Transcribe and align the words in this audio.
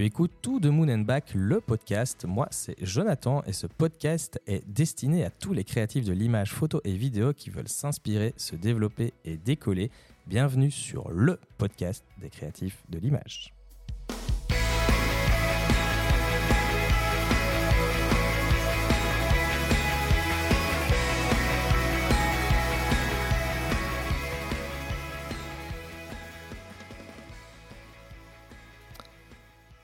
Tu 0.00 0.06
écoutes 0.06 0.32
tout 0.40 0.60
de 0.60 0.70
Moon 0.70 0.88
and 0.88 1.00
Back, 1.00 1.32
le 1.34 1.60
podcast. 1.60 2.24
Moi, 2.24 2.48
c'est 2.50 2.74
Jonathan 2.80 3.42
et 3.46 3.52
ce 3.52 3.66
podcast 3.66 4.40
est 4.46 4.66
destiné 4.66 5.26
à 5.26 5.30
tous 5.30 5.52
les 5.52 5.62
créatifs 5.62 6.06
de 6.06 6.14
l'image, 6.14 6.52
photo 6.52 6.80
et 6.84 6.94
vidéo 6.94 7.34
qui 7.34 7.50
veulent 7.50 7.68
s'inspirer, 7.68 8.32
se 8.38 8.56
développer 8.56 9.12
et 9.26 9.36
décoller. 9.36 9.90
Bienvenue 10.26 10.70
sur 10.70 11.10
le 11.10 11.38
podcast 11.58 12.02
des 12.18 12.30
créatifs 12.30 12.82
de 12.88 12.98
l'image. 12.98 13.52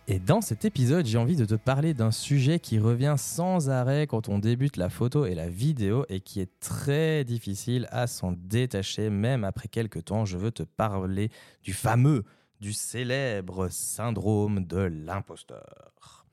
Et 0.08 0.20
dans 0.20 0.40
cet 0.40 0.64
épisode, 0.64 1.04
j'ai 1.04 1.18
envie 1.18 1.34
de 1.34 1.44
te 1.44 1.56
parler 1.56 1.92
d'un 1.92 2.12
sujet 2.12 2.60
qui 2.60 2.78
revient 2.78 3.16
sans 3.18 3.70
arrêt 3.70 4.06
quand 4.06 4.28
on 4.28 4.38
débute 4.38 4.76
la 4.76 4.88
photo 4.88 5.26
et 5.26 5.34
la 5.34 5.48
vidéo 5.48 6.04
et 6.08 6.20
qui 6.20 6.40
est 6.40 6.60
très 6.60 7.24
difficile 7.24 7.88
à 7.90 8.06
s'en 8.06 8.30
détacher 8.30 9.10
même 9.10 9.42
après 9.42 9.66
quelques 9.66 10.04
temps. 10.04 10.24
Je 10.24 10.38
veux 10.38 10.52
te 10.52 10.62
parler 10.62 11.28
du 11.64 11.72
fameux, 11.72 12.22
du 12.60 12.72
célèbre 12.72 13.66
syndrome 13.68 14.64
de 14.64 14.78
l'imposteur. 14.78 16.24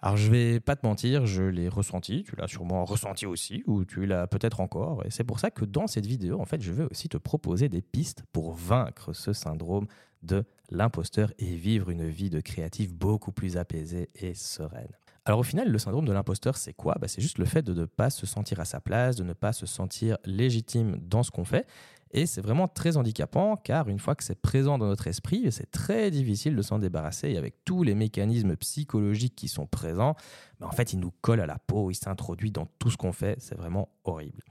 Alors 0.00 0.16
je 0.16 0.30
vais 0.30 0.58
pas 0.58 0.74
te 0.74 0.86
mentir, 0.86 1.26
je 1.26 1.42
l'ai 1.42 1.68
ressenti, 1.68 2.24
tu 2.24 2.34
l'as 2.36 2.48
sûrement 2.48 2.86
ressenti 2.86 3.26
aussi, 3.26 3.62
ou 3.66 3.84
tu 3.84 4.06
l'as 4.06 4.26
peut-être 4.26 4.60
encore, 4.60 5.04
et 5.06 5.10
c'est 5.10 5.22
pour 5.22 5.38
ça 5.38 5.52
que 5.52 5.64
dans 5.64 5.86
cette 5.86 6.06
vidéo, 6.06 6.40
en 6.40 6.44
fait, 6.44 6.60
je 6.60 6.72
vais 6.72 6.82
aussi 6.90 7.08
te 7.08 7.18
proposer 7.18 7.68
des 7.68 7.82
pistes 7.82 8.24
pour 8.32 8.52
vaincre 8.52 9.12
ce 9.12 9.32
syndrome 9.32 9.86
de 10.24 10.44
l'imposteur 10.72 11.32
et 11.38 11.54
vivre 11.54 11.90
une 11.90 12.08
vie 12.08 12.30
de 12.30 12.40
créatif 12.40 12.92
beaucoup 12.92 13.32
plus 13.32 13.56
apaisée 13.56 14.10
et 14.14 14.34
sereine. 14.34 14.92
Alors 15.24 15.38
au 15.38 15.44
final, 15.44 15.70
le 15.70 15.78
syndrome 15.78 16.04
de 16.04 16.12
l'imposteur, 16.12 16.56
c'est 16.56 16.72
quoi? 16.72 16.96
Bah, 17.00 17.06
C'est 17.06 17.22
juste 17.22 17.38
le 17.38 17.44
fait 17.44 17.62
de 17.62 17.72
ne 17.72 17.84
pas 17.84 18.10
se 18.10 18.26
sentir 18.26 18.58
à 18.58 18.64
sa 18.64 18.80
place, 18.80 19.14
de 19.14 19.22
ne 19.22 19.34
pas 19.34 19.52
se 19.52 19.66
sentir 19.66 20.18
légitime 20.24 20.98
dans 21.00 21.22
ce 21.22 21.30
qu'on 21.30 21.44
fait. 21.44 21.66
Et 22.10 22.26
c'est 22.26 22.40
vraiment 22.42 22.68
très 22.68 22.96
handicapant 22.96 23.56
car 23.56 23.88
une 23.88 23.98
fois 23.98 24.14
que 24.14 24.24
c'est 24.24 24.40
présent 24.40 24.76
dans 24.78 24.86
notre 24.86 25.06
esprit, 25.06 25.50
c'est 25.50 25.70
très 25.70 26.10
difficile 26.10 26.56
de 26.56 26.62
s'en 26.62 26.78
débarrasser. 26.78 27.30
Et 27.30 27.38
avec 27.38 27.64
tous 27.64 27.84
les 27.84 27.94
mécanismes 27.94 28.56
psychologiques 28.56 29.36
qui 29.36 29.48
sont 29.48 29.66
présents, 29.66 30.16
bah, 30.58 30.66
en 30.66 30.72
fait, 30.72 30.92
il 30.92 30.98
nous 30.98 31.12
colle 31.20 31.40
à 31.40 31.46
la 31.46 31.58
peau, 31.58 31.90
il 31.90 31.94
s'introduit 31.94 32.50
dans 32.50 32.66
tout 32.78 32.90
ce 32.90 32.96
qu'on 32.96 33.12
fait. 33.12 33.36
C'est 33.38 33.56
vraiment 33.56 33.90
horrible. 34.04 34.42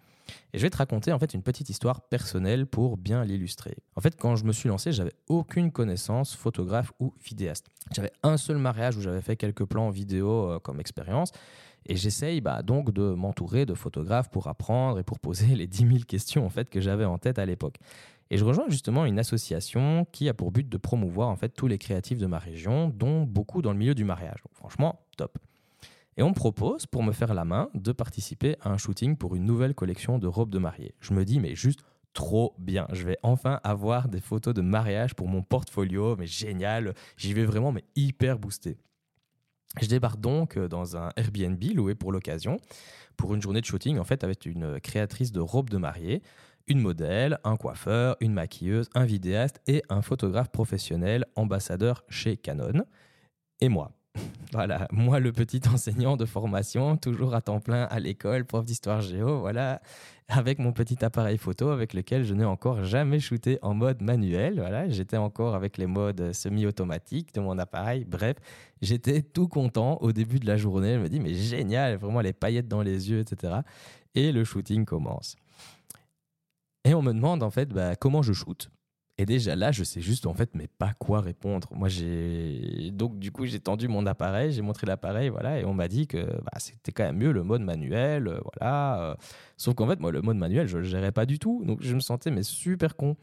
Et 0.53 0.57
je 0.57 0.63
vais 0.63 0.69
te 0.69 0.77
raconter 0.77 1.11
en 1.11 1.19
fait 1.19 1.33
une 1.33 1.43
petite 1.43 1.69
histoire 1.69 2.01
personnelle 2.01 2.65
pour 2.65 2.97
bien 2.97 3.23
l'illustrer. 3.23 3.75
En 3.95 4.01
fait, 4.01 4.15
quand 4.17 4.35
je 4.35 4.45
me 4.45 4.51
suis 4.51 4.69
lancé, 4.69 4.91
j'avais 4.91 5.13
aucune 5.27 5.71
connaissance 5.71 6.35
photographe 6.35 6.91
ou 6.99 7.13
vidéaste. 7.23 7.67
J'avais 7.93 8.11
un 8.23 8.37
seul 8.37 8.57
mariage 8.57 8.97
où 8.97 9.01
j'avais 9.01 9.21
fait 9.21 9.35
quelques 9.35 9.65
plans 9.65 9.89
vidéo 9.89 10.51
euh, 10.51 10.59
comme 10.59 10.79
expérience. 10.79 11.31
Et 11.85 11.95
j'essaye 11.95 12.41
bah, 12.41 12.61
donc 12.61 12.91
de 12.91 13.13
m'entourer 13.13 13.65
de 13.65 13.73
photographes 13.73 14.29
pour 14.29 14.47
apprendre 14.47 14.99
et 14.99 15.03
pour 15.03 15.19
poser 15.19 15.47
les 15.55 15.67
10 15.67 15.87
000 15.87 15.99
questions 16.07 16.45
en 16.45 16.49
fait 16.49 16.69
que 16.69 16.79
j'avais 16.81 17.05
en 17.05 17.17
tête 17.17 17.39
à 17.39 17.45
l'époque. 17.45 17.77
Et 18.29 18.37
je 18.37 18.45
rejoins 18.45 18.69
justement 18.69 19.05
une 19.05 19.19
association 19.19 20.05
qui 20.11 20.29
a 20.29 20.33
pour 20.33 20.51
but 20.51 20.67
de 20.67 20.77
promouvoir 20.77 21.27
en 21.27 21.35
fait 21.35 21.49
tous 21.49 21.67
les 21.67 21.77
créatifs 21.77 22.17
de 22.17 22.27
ma 22.27 22.39
région, 22.39 22.87
dont 22.87 23.23
beaucoup 23.23 23.61
dans 23.61 23.73
le 23.73 23.77
milieu 23.77 23.93
du 23.93 24.05
mariage. 24.05 24.39
franchement, 24.53 25.01
top. 25.17 25.37
Et 26.17 26.23
on 26.23 26.29
me 26.29 26.33
propose, 26.33 26.85
pour 26.85 27.03
me 27.03 27.11
faire 27.11 27.33
la 27.33 27.45
main, 27.45 27.69
de 27.73 27.91
participer 27.91 28.57
à 28.61 28.69
un 28.69 28.77
shooting 28.77 29.15
pour 29.15 29.35
une 29.35 29.45
nouvelle 29.45 29.73
collection 29.73 30.19
de 30.19 30.27
robes 30.27 30.49
de 30.49 30.59
mariée. 30.59 30.93
Je 30.99 31.13
me 31.13 31.23
dis, 31.23 31.39
mais 31.39 31.55
juste 31.55 31.83
trop 32.13 32.53
bien. 32.57 32.87
Je 32.91 33.05
vais 33.05 33.17
enfin 33.23 33.59
avoir 33.63 34.09
des 34.09 34.19
photos 34.19 34.53
de 34.53 34.61
mariage 34.61 35.15
pour 35.15 35.27
mon 35.27 35.41
portfolio, 35.41 36.15
mais 36.17 36.27
génial. 36.27 36.93
J'y 37.15 37.33
vais 37.33 37.45
vraiment, 37.45 37.71
mais 37.71 37.85
hyper 37.95 38.39
boosté. 38.39 38.77
Je 39.79 39.87
débarque 39.87 40.19
donc 40.19 40.59
dans 40.59 40.97
un 40.97 41.09
Airbnb 41.15 41.63
loué 41.73 41.95
pour 41.95 42.11
l'occasion 42.11 42.59
pour 43.15 43.33
une 43.33 43.41
journée 43.41 43.61
de 43.61 43.65
shooting 43.65 43.99
en 43.99 44.03
fait 44.03 44.23
avec 44.23 44.45
une 44.45 44.79
créatrice 44.79 45.31
de 45.31 45.39
robes 45.39 45.69
de 45.69 45.77
mariée, 45.77 46.21
une 46.67 46.79
modèle, 46.79 47.39
un 47.43 47.55
coiffeur, 47.55 48.17
une 48.19 48.33
maquilleuse, 48.33 48.89
un 48.95 49.05
vidéaste 49.05 49.61
et 49.67 49.83
un 49.89 50.01
photographe 50.01 50.49
professionnel 50.49 51.25
ambassadeur 51.35 52.03
chez 52.09 52.35
Canon 52.35 52.83
et 53.61 53.69
moi. 53.69 53.91
Voilà, 54.53 54.87
moi 54.91 55.19
le 55.19 55.31
petit 55.31 55.61
enseignant 55.73 56.17
de 56.17 56.25
formation, 56.25 56.97
toujours 56.97 57.33
à 57.35 57.41
temps 57.41 57.61
plein 57.61 57.83
à 57.85 57.99
l'école, 57.99 58.43
prof 58.43 58.65
d'histoire 58.65 59.01
géo, 59.01 59.39
voilà, 59.39 59.81
avec 60.27 60.59
mon 60.59 60.71
petit 60.71 61.03
appareil 61.03 61.37
photo 61.37 61.69
avec 61.69 61.93
lequel 61.93 62.23
je 62.23 62.33
n'ai 62.33 62.45
encore 62.45 62.83
jamais 62.83 63.19
shooté 63.19 63.59
en 63.61 63.73
mode 63.73 64.01
manuel. 64.01 64.55
Voilà, 64.59 64.89
j'étais 64.89 65.17
encore 65.17 65.55
avec 65.55 65.77
les 65.77 65.87
modes 65.87 66.33
semi-automatiques 66.33 67.33
de 67.33 67.41
mon 67.41 67.57
appareil. 67.57 68.05
Bref, 68.05 68.37
j'étais 68.81 69.21
tout 69.21 69.47
content 69.47 69.97
au 70.01 70.11
début 70.11 70.39
de 70.39 70.47
la 70.47 70.57
journée. 70.57 70.95
Je 70.95 70.99
me 70.99 71.09
dis 71.09 71.19
mais 71.19 71.33
génial, 71.33 71.97
vraiment 71.97 72.21
les 72.21 72.33
paillettes 72.33 72.67
dans 72.67 72.81
les 72.81 73.09
yeux, 73.09 73.19
etc. 73.19 73.59
Et 74.15 74.31
le 74.31 74.43
shooting 74.43 74.85
commence. 74.85 75.35
Et 76.83 76.93
on 76.93 77.01
me 77.01 77.13
demande 77.13 77.43
en 77.43 77.51
fait 77.51 77.69
bah, 77.69 77.95
comment 77.95 78.21
je 78.21 78.33
shoote. 78.33 78.69
Et 79.21 79.25
déjà 79.27 79.55
là, 79.55 79.71
je 79.71 79.83
sais 79.83 80.01
juste 80.01 80.25
en 80.25 80.33
fait, 80.33 80.49
mais 80.55 80.67
pas 80.67 80.93
quoi 80.97 81.21
répondre. 81.21 81.67
Moi, 81.75 81.89
j'ai 81.89 82.89
donc 82.91 83.19
du 83.19 83.31
coup, 83.31 83.45
j'ai 83.45 83.59
tendu 83.59 83.87
mon 83.87 84.07
appareil, 84.07 84.51
j'ai 84.51 84.63
montré 84.63 84.87
l'appareil, 84.87 85.29
voilà, 85.29 85.59
et 85.59 85.63
on 85.63 85.75
m'a 85.75 85.87
dit 85.87 86.07
que 86.07 86.17
bah, 86.17 86.57
c'était 86.57 86.91
quand 86.91 87.03
même 87.03 87.17
mieux 87.17 87.31
le 87.31 87.43
mode 87.43 87.61
manuel, 87.61 88.27
euh, 88.27 88.39
voilà. 88.43 89.11
Euh. 89.11 89.15
Sauf 89.57 89.75
qu'en 89.75 89.87
fait, 89.87 89.99
moi, 89.99 90.11
le 90.11 90.23
mode 90.23 90.37
manuel, 90.37 90.67
je 90.67 90.79
le 90.79 90.83
gérais 90.85 91.11
pas 91.11 91.27
du 91.27 91.37
tout, 91.37 91.61
donc 91.65 91.83
je 91.83 91.93
me 91.93 91.99
sentais 91.99 92.31
mais 92.31 92.41
super 92.41 92.95
con. 92.95 93.15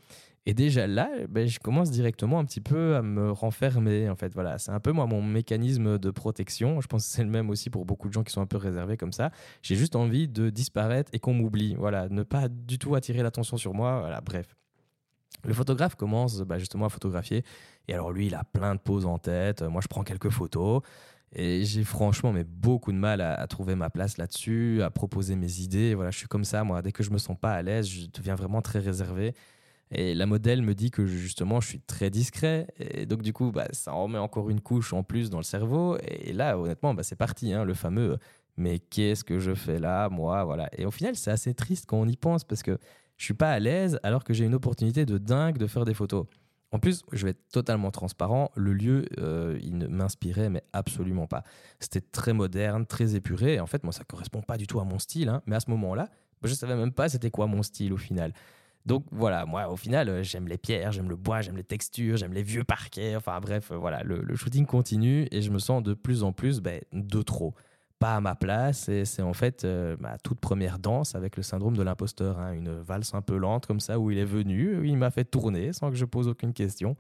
Et 0.47 0.55
déjà 0.55 0.87
là, 0.87 1.11
ben, 1.29 1.49
je 1.49 1.59
commence 1.59 1.91
directement 1.91 2.39
un 2.39 2.45
petit 2.45 2.61
peu 2.61 2.95
à 2.95 3.03
me 3.03 3.33
renfermer. 3.33 4.09
En 4.09 4.15
fait, 4.15 4.33
voilà, 4.35 4.57
c'est 4.59 4.71
un 4.71 4.79
peu 4.79 4.93
moi 4.93 5.07
mon 5.07 5.21
mécanisme 5.21 5.99
de 5.99 6.11
protection. 6.13 6.81
Je 6.81 6.87
pense 6.87 7.07
que 7.07 7.11
c'est 7.11 7.25
le 7.25 7.29
même 7.29 7.51
aussi 7.51 7.71
pour 7.71 7.87
beaucoup 7.87 8.07
de 8.07 8.13
gens 8.13 8.23
qui 8.23 8.33
sont 8.33 8.41
un 8.41 8.47
peu 8.47 8.57
réservés 8.57 8.97
comme 8.97 9.13
ça. 9.13 9.33
J'ai 9.63 9.75
juste 9.75 9.97
envie 9.97 10.29
de 10.29 10.49
disparaître 10.49 11.11
et 11.13 11.19
qu'on 11.19 11.35
m'oublie. 11.35 11.75
Voilà, 11.75 12.09
ne 12.09 12.23
pas 12.23 12.47
du 12.49 12.79
tout 12.79 12.95
attirer 12.95 13.25
l'attention 13.25 13.57
sur 13.57 13.75
moi. 13.75 13.99
Voilà, 13.99 14.21
bref. 14.21 14.47
Le 15.45 15.55
photographe 15.55 15.95
commence 15.95 16.41
bah, 16.41 16.59
justement 16.59 16.87
à 16.87 16.89
photographier. 16.89 17.45
Et 17.87 17.95
alors 17.95 18.13
lui, 18.13 18.27
il 18.27 18.35
a 18.35 18.45
plein 18.45 18.75
de 18.75 18.81
poses 18.81 19.07
en 19.07 19.19
tête. 19.19 19.63
Moi, 19.63 19.81
je 19.83 19.89
prends 19.89 20.03
quelques 20.03 20.31
photos. 20.31 20.83
Et 21.35 21.65
j'ai 21.67 21.85
franchement 21.85 22.33
mais 22.33 22.45
beaucoup 22.45 22.91
de 22.91 22.97
mal 22.97 23.21
à, 23.21 23.47
trouver 23.47 23.75
ma 23.75 23.91
place 23.91 24.17
là-dessus, 24.17 24.83
à 24.83 24.91
proposer 24.91 25.37
mes 25.37 25.61
idées. 25.61 25.95
Voilà, 25.95 26.11
je 26.11 26.19
suis 26.19 26.29
comme 26.29 26.45
ça, 26.45 26.65
moi. 26.65 26.83
Dès 26.83 26.93
que 26.93 27.03
je 27.03 27.11
me 27.11 27.19
sens 27.19 27.37
pas 27.39 27.53
à 27.53 27.63
l'aise, 27.63 27.89
je 27.89 28.07
deviens 28.13 28.35
vraiment 28.35 28.63
très 28.63 28.79
réservé. 28.79 29.35
Et 29.91 30.15
la 30.15 30.27
modèle 30.27 30.63
me 30.63 30.75
dit 30.75 30.91
que 30.91 31.07
justement, 31.07 31.61
je 31.61 31.69
suis 31.69 31.81
très 31.81 32.11
discret. 32.11 32.67
Et 32.79 33.07
donc, 33.07 33.23
du 33.23 33.33
coup, 33.33 33.53
bah, 33.53 33.69
ça 33.73 33.95
en 33.95 34.05
remet 34.05 34.19
encore 34.19 34.51
une 34.51 34.61
couche 34.61 34.93
en 34.93 35.03
plus 35.03 35.31
dans 35.31 35.39
le 35.39 35.45
cerveau. 35.45 35.97
Et 36.03 36.33
là, 36.33 36.59
honnêtement, 36.59 36.95
bah, 36.95 37.03
c'est 37.03 37.17
parti. 37.17 37.53
Hein, 37.53 37.65
le 37.65 37.75
fameux 37.75 38.19
mais 38.59 38.81
qu'est-ce 38.81 39.25
que 39.25 39.39
je 39.39 39.55
fais 39.55 39.79
là, 39.79 40.09
moi? 40.11 40.45
Voilà. 40.45 40.69
Et 40.77 40.85
au 40.85 40.91
final, 40.91 41.17
c'est 41.17 41.31
assez 41.31 41.55
triste 41.55 41.87
quand 41.87 41.99
on 41.99 42.09
y 42.09 42.17
pense 42.17 42.45
parce 42.45 42.63
que 42.63 42.79
je 43.19 43.25
suis 43.25 43.35
pas 43.35 43.53
à 43.53 43.59
l'aise 43.59 44.01
alors 44.03 44.25
que 44.25 44.33
j'ai 44.33 44.45
une 44.45 44.55
opportunité 44.55 45.05
de 45.05 45.19
dingue 45.19 45.59
de 45.59 45.67
faire 45.67 45.85
des 45.85 45.95
photos. 45.95 46.27
En 46.71 46.79
plus, 46.79 47.03
je 47.13 47.25
vais 47.25 47.31
être 47.31 47.49
totalement 47.51 47.91
transparent, 47.91 48.51
le 48.55 48.75
lieu, 48.75 49.07
euh, 49.19 49.59
il 49.63 49.79
ne 49.79 49.87
m'inspirait 49.87 50.51
mais 50.51 50.63
absolument 50.73 51.27
pas. 51.27 51.43
C'était 51.81 52.03
très 52.03 52.33
moderne, 52.33 52.87
très 52.87 53.15
épuré. 53.15 53.59
en 53.59 53.67
fait, 53.67 53.85
moi, 53.85 53.93
ça 53.93 54.05
correspond 54.05 54.43
pas 54.43 54.59
du 54.59 54.67
tout 54.67 54.79
à 54.79 54.85
mon 54.85 54.99
style. 54.99 55.31
Hein. 55.31 55.43
Mais 55.47 55.57
à 55.57 55.61
ce 55.61 55.71
moment-là, 55.71 56.09
je 56.43 56.53
savais 56.55 56.77
même 56.77 56.93
pas 56.93 57.09
c'était 57.09 57.31
quoi 57.31 57.47
mon 57.47 57.63
style 57.63 57.93
au 57.93 57.97
final. 57.97 58.33
Donc 58.87 59.05
voilà, 59.11 59.45
moi 59.45 59.69
au 59.69 59.77
final, 59.77 60.09
euh, 60.09 60.23
j'aime 60.23 60.49
les 60.49 60.57
pierres, 60.57 60.93
j'aime 60.93 61.09
le 61.09 61.17
bois, 61.17 61.43
j'aime 61.43 61.57
les 61.57 61.65
textures, 61.65 62.17
j'aime 62.17 62.33
les 62.33 62.43
vieux 62.43 62.65
parquets. 62.65 63.17
Enfin 63.17 63.39
bref, 63.41 63.71
euh, 63.71 63.77
voilà, 63.77 64.03
le, 64.03 64.35
shooting 64.35 64.67
continue 64.67 65.27
et 65.31 65.43
je 65.43 65.51
me 65.51 65.59
sens 65.59 65.83
de 65.83 65.95
plus 65.95 66.23
en 66.23 66.33
plus 66.33 66.61
ben, 66.61 66.81
de 66.93 67.23
trop 67.23 67.55
pas 67.99 68.17
à 68.17 68.21
ma 68.21 68.35
place. 68.35 68.89
Et 68.89 69.05
c'est 69.05 69.23
en 69.23 69.33
fait 69.33 69.65
euh, 69.65 69.97
ma 70.01 70.19
toute 70.19 70.41
première 70.41 70.79
danse 70.79 71.15
avec 71.15 71.37
le 71.37 71.43
syndrome 71.43 71.77
de 71.77 71.83
l'imposteur. 71.83 72.39
Hein. 72.39 72.53
une 72.53 72.81
valse 72.81 73.15
un 73.15 73.23
peu 73.23 73.37
lente 73.37 73.67
comme 73.67 73.81
ça 73.81 73.99
où 73.99 74.11
il 74.11 74.19
est 74.19 74.25
venu, 74.25 74.87
il 74.87 74.97
m'a 74.97 75.11
fait 75.11 75.25
tourner 75.25 75.73
sans 75.73 75.91
que 75.91 75.97
je 75.97 76.05
pose 76.05 76.29
aucune 76.29 76.53
question. 76.53 76.97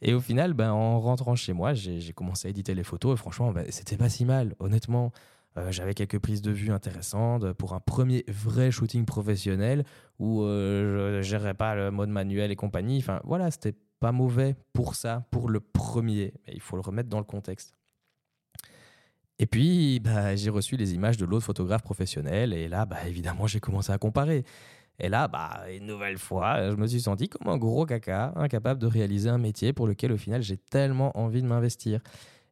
Et 0.00 0.14
au 0.14 0.20
final, 0.20 0.54
ben, 0.54 0.70
en 0.70 1.00
rentrant 1.00 1.34
chez 1.34 1.52
moi, 1.52 1.74
j'ai 1.74 2.12
commencé 2.12 2.46
à 2.46 2.50
éditer 2.50 2.74
les 2.74 2.84
photos 2.84 3.14
et 3.14 3.16
franchement, 3.16 3.50
ben, 3.52 3.66
c'était 3.70 3.96
pas 3.96 4.08
si 4.08 4.24
mal, 4.24 4.54
honnêtement. 4.60 5.12
Euh, 5.56 5.72
j'avais 5.72 5.94
quelques 5.94 6.18
prises 6.18 6.42
de 6.42 6.52
vue 6.52 6.70
intéressantes 6.70 7.52
pour 7.54 7.72
un 7.72 7.80
premier 7.80 8.24
vrai 8.28 8.70
shooting 8.70 9.04
professionnel 9.04 9.84
où 10.18 10.42
euh, 10.42 11.12
je 11.12 11.16
ne 11.16 11.22
gérais 11.22 11.54
pas 11.54 11.74
le 11.74 11.90
mode 11.90 12.10
manuel 12.10 12.50
et 12.50 12.56
compagnie. 12.56 12.98
Enfin, 12.98 13.20
voilà, 13.24 13.50
c'était 13.50 13.74
pas 13.98 14.12
mauvais 14.12 14.56
pour 14.72 14.94
ça, 14.94 15.26
pour 15.30 15.48
le 15.48 15.60
premier. 15.60 16.34
Mais 16.46 16.52
il 16.54 16.60
faut 16.60 16.76
le 16.76 16.82
remettre 16.82 17.08
dans 17.08 17.18
le 17.18 17.24
contexte. 17.24 17.74
Et 19.38 19.46
puis, 19.46 20.00
bah, 20.00 20.34
j'ai 20.34 20.50
reçu 20.50 20.76
les 20.76 20.94
images 20.94 21.16
de 21.16 21.24
l'autre 21.24 21.44
photographe 21.44 21.82
professionnel 21.82 22.52
et 22.52 22.68
là, 22.68 22.86
bah, 22.86 22.96
évidemment, 23.06 23.46
j'ai 23.46 23.60
commencé 23.60 23.92
à 23.92 23.98
comparer. 23.98 24.44
Et 24.98 25.08
là, 25.08 25.28
bah, 25.28 25.62
une 25.72 25.86
nouvelle 25.86 26.18
fois, 26.18 26.70
je 26.70 26.74
me 26.74 26.86
suis 26.88 27.00
senti 27.00 27.28
comme 27.28 27.48
un 27.48 27.56
gros 27.56 27.86
caca, 27.86 28.32
incapable 28.34 28.80
de 28.80 28.86
réaliser 28.86 29.28
un 29.28 29.38
métier 29.38 29.72
pour 29.72 29.86
lequel, 29.86 30.10
au 30.10 30.16
final, 30.16 30.42
j'ai 30.42 30.56
tellement 30.56 31.16
envie 31.16 31.40
de 31.40 31.46
m'investir. 31.46 32.00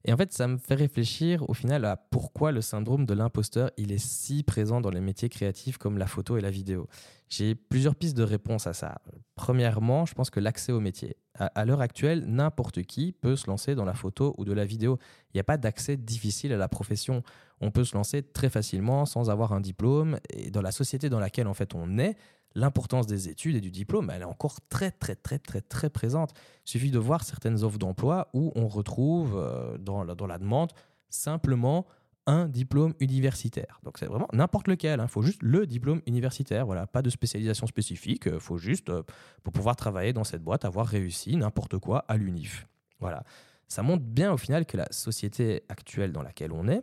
Et 0.07 0.13
en 0.13 0.17
fait, 0.17 0.33
ça 0.33 0.47
me 0.47 0.57
fait 0.57 0.77
réfléchir 0.77 1.49
au 1.51 1.53
final 1.53 1.85
à 1.85 1.97
pourquoi 1.97 2.53
le 2.53 2.61
syndrome 2.61 3.07
de 3.07 3.13
l'imposteur, 3.13 3.73
il 3.77 3.91
est 3.91 3.99
si 3.99 4.45
présent 4.45 4.81
dans 4.81 4.91
les 4.91 5.01
métiers 5.01 5.29
créatifs 5.29 5.79
comme 5.79 5.99
la 5.99 6.07
photo 6.07 6.37
et 6.37 6.41
la 6.41 6.51
vidéo. 6.51 6.87
J'ai 7.29 7.57
plusieurs 7.57 7.97
pistes 7.97 8.17
de 8.17 8.23
réponse 8.23 8.69
à 8.69 8.73
ça. 8.73 9.01
Premièrement, 9.35 10.07
je 10.07 10.15
pense 10.15 10.31
que 10.31 10.39
l'accès 10.39 10.71
au 10.71 10.79
métier. 10.79 11.17
À, 11.35 11.65
l'heure 11.65 11.81
actuelle, 11.81 12.25
n'importe 12.25 12.85
qui 12.85 13.11
peut 13.11 13.35
se 13.35 13.49
lancer 13.49 13.75
dans 13.75 13.85
la 13.85 13.95
photo 13.95 14.33
ou 14.39 14.45
de 14.45 14.53
la 14.53 14.65
vidéo. 14.65 14.99
Il 15.35 15.37
n'y 15.37 15.41
a 15.41 15.45
pas 15.45 15.57
d'accès 15.57 15.97
difficile 15.97 16.53
à 16.53 16.57
la 16.57 16.69
profession. 16.69 17.25
On 17.61 17.73
peut 17.73 17.85
se 17.85 17.97
lancer 17.97 18.23
très 18.23 18.49
facilement 18.49 19.07
sans 19.07 19.29
avoir 19.29 19.53
un 19.53 19.61
diplôme. 19.61 20.19
Et 20.31 20.51
dans 20.53 20.63
la 20.63 20.71
société 20.71 21.11
dans 21.11 21.19
laquelle 21.19 21.49
en 21.49 21.55
fait 21.55 21.75
on 21.75 21.99
est, 21.99 22.17
l'importance 22.57 23.07
des 23.07 23.29
études 23.29 23.55
et 23.55 23.61
du 23.61 23.71
diplôme, 23.71 24.11
elle 24.11 24.23
est 24.23 24.25
encore 24.25 24.59
très, 24.69 24.91
très, 24.91 25.15
très, 25.15 25.39
très, 25.39 25.61
très 25.61 25.91
présente. 25.91 26.33
Il 26.67 26.71
suffit 26.71 26.91
de 26.91 26.99
voir 26.99 27.23
certaines 27.23 27.63
offres 27.63 27.79
d'emploi 27.79 28.29
où 28.33 28.51
on 28.57 28.67
retrouve 28.67 29.37
euh, 29.37 29.79
dans, 29.79 30.03
la, 30.03 30.39
demande 30.39 30.73
simplement 31.09 31.87
un 32.27 32.49
diplôme 32.49 32.95
universitaire. 32.99 33.79
Donc 33.85 33.99
c'est 33.99 34.07
vraiment 34.07 34.27
n'importe 34.33 34.67
lequel, 34.69 34.99
il 34.99 35.03
hein. 35.03 35.07
faut 35.07 35.23
juste 35.23 35.43
le 35.43 35.67
diplôme 35.67 36.01
universitaire, 36.07 36.67
voilà, 36.67 36.87
pas 36.87 37.03
de 37.03 37.11
spécialisation 37.11 37.67
spécifique, 37.67 38.23
il 38.27 38.33
euh, 38.33 38.41
faut 38.41 38.59
juste, 38.59 38.89
euh, 38.89 39.03
pour 39.45 39.53
pouvoir 39.53 39.77
travailler 39.77 40.13
dans 40.13 40.25
cette 40.25 40.43
boîte, 40.43 40.65
avoir 40.65 40.87
réussi 40.87 41.37
n'importe 41.37 41.79
quoi 41.79 42.05
à 42.09 42.17
l'UNIF. 42.17 42.67
Voilà. 42.99 43.23
Ça 43.69 43.83
montre 43.83 44.05
bien 44.05 44.33
au 44.33 44.37
final 44.37 44.65
que 44.65 44.77
la 44.77 44.91
société 44.91 45.63
actuelle 45.69 46.13
dans 46.13 46.23
laquelle 46.23 46.53
on 46.53 46.69
est, 46.69 46.83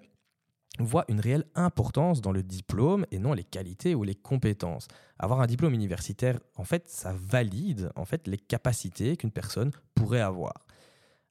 voit 0.80 1.06
une 1.08 1.20
réelle 1.20 1.46
importance 1.56 2.22
dans 2.22 2.31
le 2.31 2.42
diplôme 2.42 3.06
et 3.12 3.20
non 3.20 3.34
les 3.34 3.44
qualités 3.44 3.96
ou 3.96 4.04
les 4.04 4.16
compétences. 4.16 4.88
Avoir 5.20 5.42
un 5.42 5.46
diplôme 5.46 5.74
universitaire, 5.74 6.40
en 6.56 6.64
fait, 6.64 6.88
ça 6.88 7.14
valide 7.14 7.92
en 7.96 8.06
fait 8.06 8.28
les 8.28 8.38
capacités 8.38 9.16
qu'une 9.16 9.31
personne 9.31 9.72
pourrait 9.94 10.22
avoir. 10.22 10.66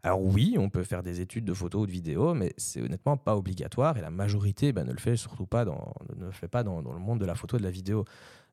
Alors 0.04 0.22
oui, 0.22 0.56
on 0.58 0.68
peut 0.68 0.82
faire 0.82 1.02
des 1.02 1.20
études 1.20 1.44
de 1.44 1.54
photo 1.54 1.80
ou 1.80 1.86
de 1.86 1.92
vidéo, 1.92 2.34
mais 2.34 2.52
c'est 2.56 2.80
honnêtement 2.80 3.16
pas 3.16 3.36
obligatoire 3.36 3.96
et 3.96 4.00
la 4.00 4.10
majorité 4.10 4.72
ben, 4.72 4.84
ne 4.84 4.92
le 4.92 4.98
fait 4.98 5.16
surtout 5.16 5.46
pas 5.46 5.64
dans, 5.64 5.94
le 6.18 6.48
pas 6.48 6.64
dans, 6.64 6.80
le 6.80 6.98
monde 6.98 7.20
de 7.20 7.24
la 7.24 7.36
photo 7.36 7.56
et 7.56 7.60
de 7.60 7.64
la 7.64 7.70
vidéo. 7.70 8.04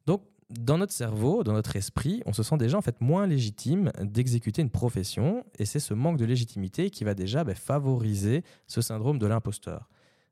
Donc 0.06 0.22
dans 0.52 0.78
notre 0.78 0.94
cerveau, 0.94 1.44
dans 1.44 1.54
notre 1.54 1.76
esprit, 1.76 2.22
on 2.28 2.34
se 2.34 2.44
sent 2.44 2.58
déjà 2.58 2.78
en 2.78 2.82
fait 2.82 3.02
moins 3.02 3.26
légitime 3.26 3.92
d'exécuter 4.00 4.62
une 4.62 4.70
profession 4.70 5.44
et 5.58 5.66
c'est 5.66 5.80
ce 5.80 5.96
manque 5.96 6.18
de 6.18 6.26
légitimité 6.26 6.92
qui 6.92 7.04
va 7.04 7.16
déjà 7.16 7.44
ben, 7.44 7.56
favoriser 7.56 8.44
ce 8.68 8.82
syndrome 8.82 9.18
de 9.18 9.26
l'imposteur. 9.26 9.90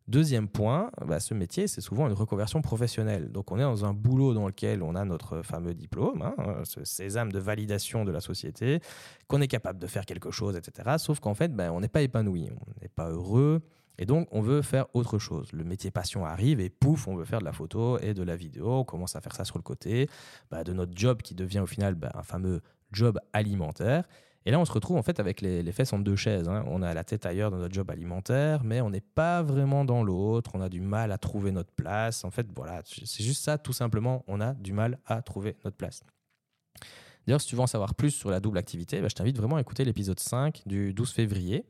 Deuxième 0.08 0.48
point, 0.48 0.90
bah, 1.06 1.20
ce 1.20 1.34
métier, 1.34 1.68
c'est 1.68 1.82
souvent 1.82 2.08
une 2.08 2.14
reconversion 2.14 2.62
professionnelle. 2.62 3.30
Donc 3.30 3.52
on 3.52 3.58
est 3.58 3.64
dans 3.64 3.84
un 3.84 3.94
boulot 3.94 4.34
dans 4.34 4.48
lequel 4.48 4.82
on 4.82 4.96
a 4.96 5.04
notre 5.04 5.42
fameux 5.42 5.74
diplôme, 5.74 6.22
hein, 6.22 6.62
ce 6.64 6.86
sésame 6.86 7.30
de 7.32 7.40
validation 7.40 8.06
de 8.06 8.12
la 8.12 8.22
société, 8.22 8.80
qu'on 9.28 9.42
est 9.42 9.50
capable 9.50 9.80
de 9.80 9.88
faire 9.88 10.06
quelque 10.06 10.32
chose, 10.32 10.56
etc. 10.56 10.96
Sauf 10.98 11.20
qu'en 11.20 11.34
fait, 11.34 11.54
bah, 11.54 11.74
on 11.74 11.82
n'est 11.82 11.90
pas 11.90 12.04
épanoui, 12.04 12.50
on 12.50 12.82
n'est 12.82 12.88
pas 12.88 13.10
heureux. 13.10 13.62
Et 14.00 14.06
donc, 14.06 14.30
on 14.32 14.42
veut 14.42 14.62
faire 14.62 14.86
autre 14.94 15.20
chose. 15.20 15.52
Le 15.52 15.66
métier 15.66 15.92
passion 15.92 16.24
arrive 16.24 16.62
et 16.62 16.70
pouf, 16.70 17.08
on 17.10 17.16
veut 17.16 17.26
faire 17.26 17.40
de 17.40 17.46
la 17.46 17.52
photo 17.52 18.00
et 18.00 18.14
de 18.14 18.24
la 18.24 18.38
vidéo. 18.38 18.72
On 18.72 18.84
commence 18.86 19.16
à 19.18 19.22
faire 19.22 19.36
ça 19.36 19.44
sur 19.44 19.58
le 19.58 19.64
côté 19.64 20.08
bah, 20.52 20.64
de 20.64 20.72
notre 20.72 20.96
job 20.96 21.22
qui 21.22 21.36
devient 21.36 21.60
au 21.60 21.66
final 21.66 21.98
un 22.14 22.24
fameux 22.24 22.62
job 22.94 23.20
alimentaire. 23.34 24.08
Et 24.48 24.52
là, 24.52 24.62
on 24.62 24.64
se 24.64 24.72
retrouve 24.72 24.96
en 24.96 25.04
fait 25.04 25.20
avec 25.20 25.42
les, 25.42 25.72
fesses 25.74 25.92
en 25.92 26.00
deux 26.00 26.16
chaises. 26.16 26.48
Hein. 26.48 26.64
On 26.68 26.82
a 26.82 26.94
la 26.94 27.04
tête 27.04 27.26
ailleurs 27.26 27.52
dans 27.52 27.58
notre 27.58 27.74
job 27.74 27.92
alimentaire, 27.92 28.64
mais 28.64 28.80
on 28.80 28.90
n'est 28.90 29.02
pas 29.02 29.44
vraiment 29.44 29.84
dans 29.84 30.06
l'autre. 30.06 30.52
On 30.54 30.62
a 30.62 30.70
du 30.70 30.80
mal 30.80 31.12
à 31.12 31.18
trouver 31.18 31.52
notre 31.52 31.74
place. 31.74 32.24
En 32.24 32.32
fait, 32.32 32.48
voilà, 32.56 32.82
c'est 32.86 33.26
juste 33.26 33.44
ça, 33.44 33.58
tout 33.58 33.74
simplement. 33.74 34.24
On 34.26 34.40
a 34.40 34.54
du 34.54 34.72
mal 34.72 35.00
à 35.06 35.22
trouver 35.22 35.58
notre 35.66 35.76
place. 35.76 36.02
D'ailleurs, 37.26 37.42
si 37.42 37.48
tu 37.48 37.56
veux 37.58 37.62
en 37.62 37.68
savoir 37.68 37.94
plus 37.94 38.12
sur 38.12 38.30
la 38.30 38.40
double 38.40 38.58
activité, 38.58 39.02
bah, 39.02 39.10
je 39.10 39.16
t'invite 39.16 39.36
vraiment 39.36 39.58
à 39.58 39.60
écouter 39.60 39.84
l'épisode 39.84 40.22
5 40.22 40.62
du 40.66 40.94
12 40.94 41.12
février 41.12 41.66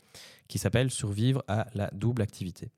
qui 0.48 0.60
s'appelle 0.60 0.92
Survivre 0.92 1.44
à 1.48 1.66
la 1.74 1.90
double 1.94 2.22
activité. 2.22 2.70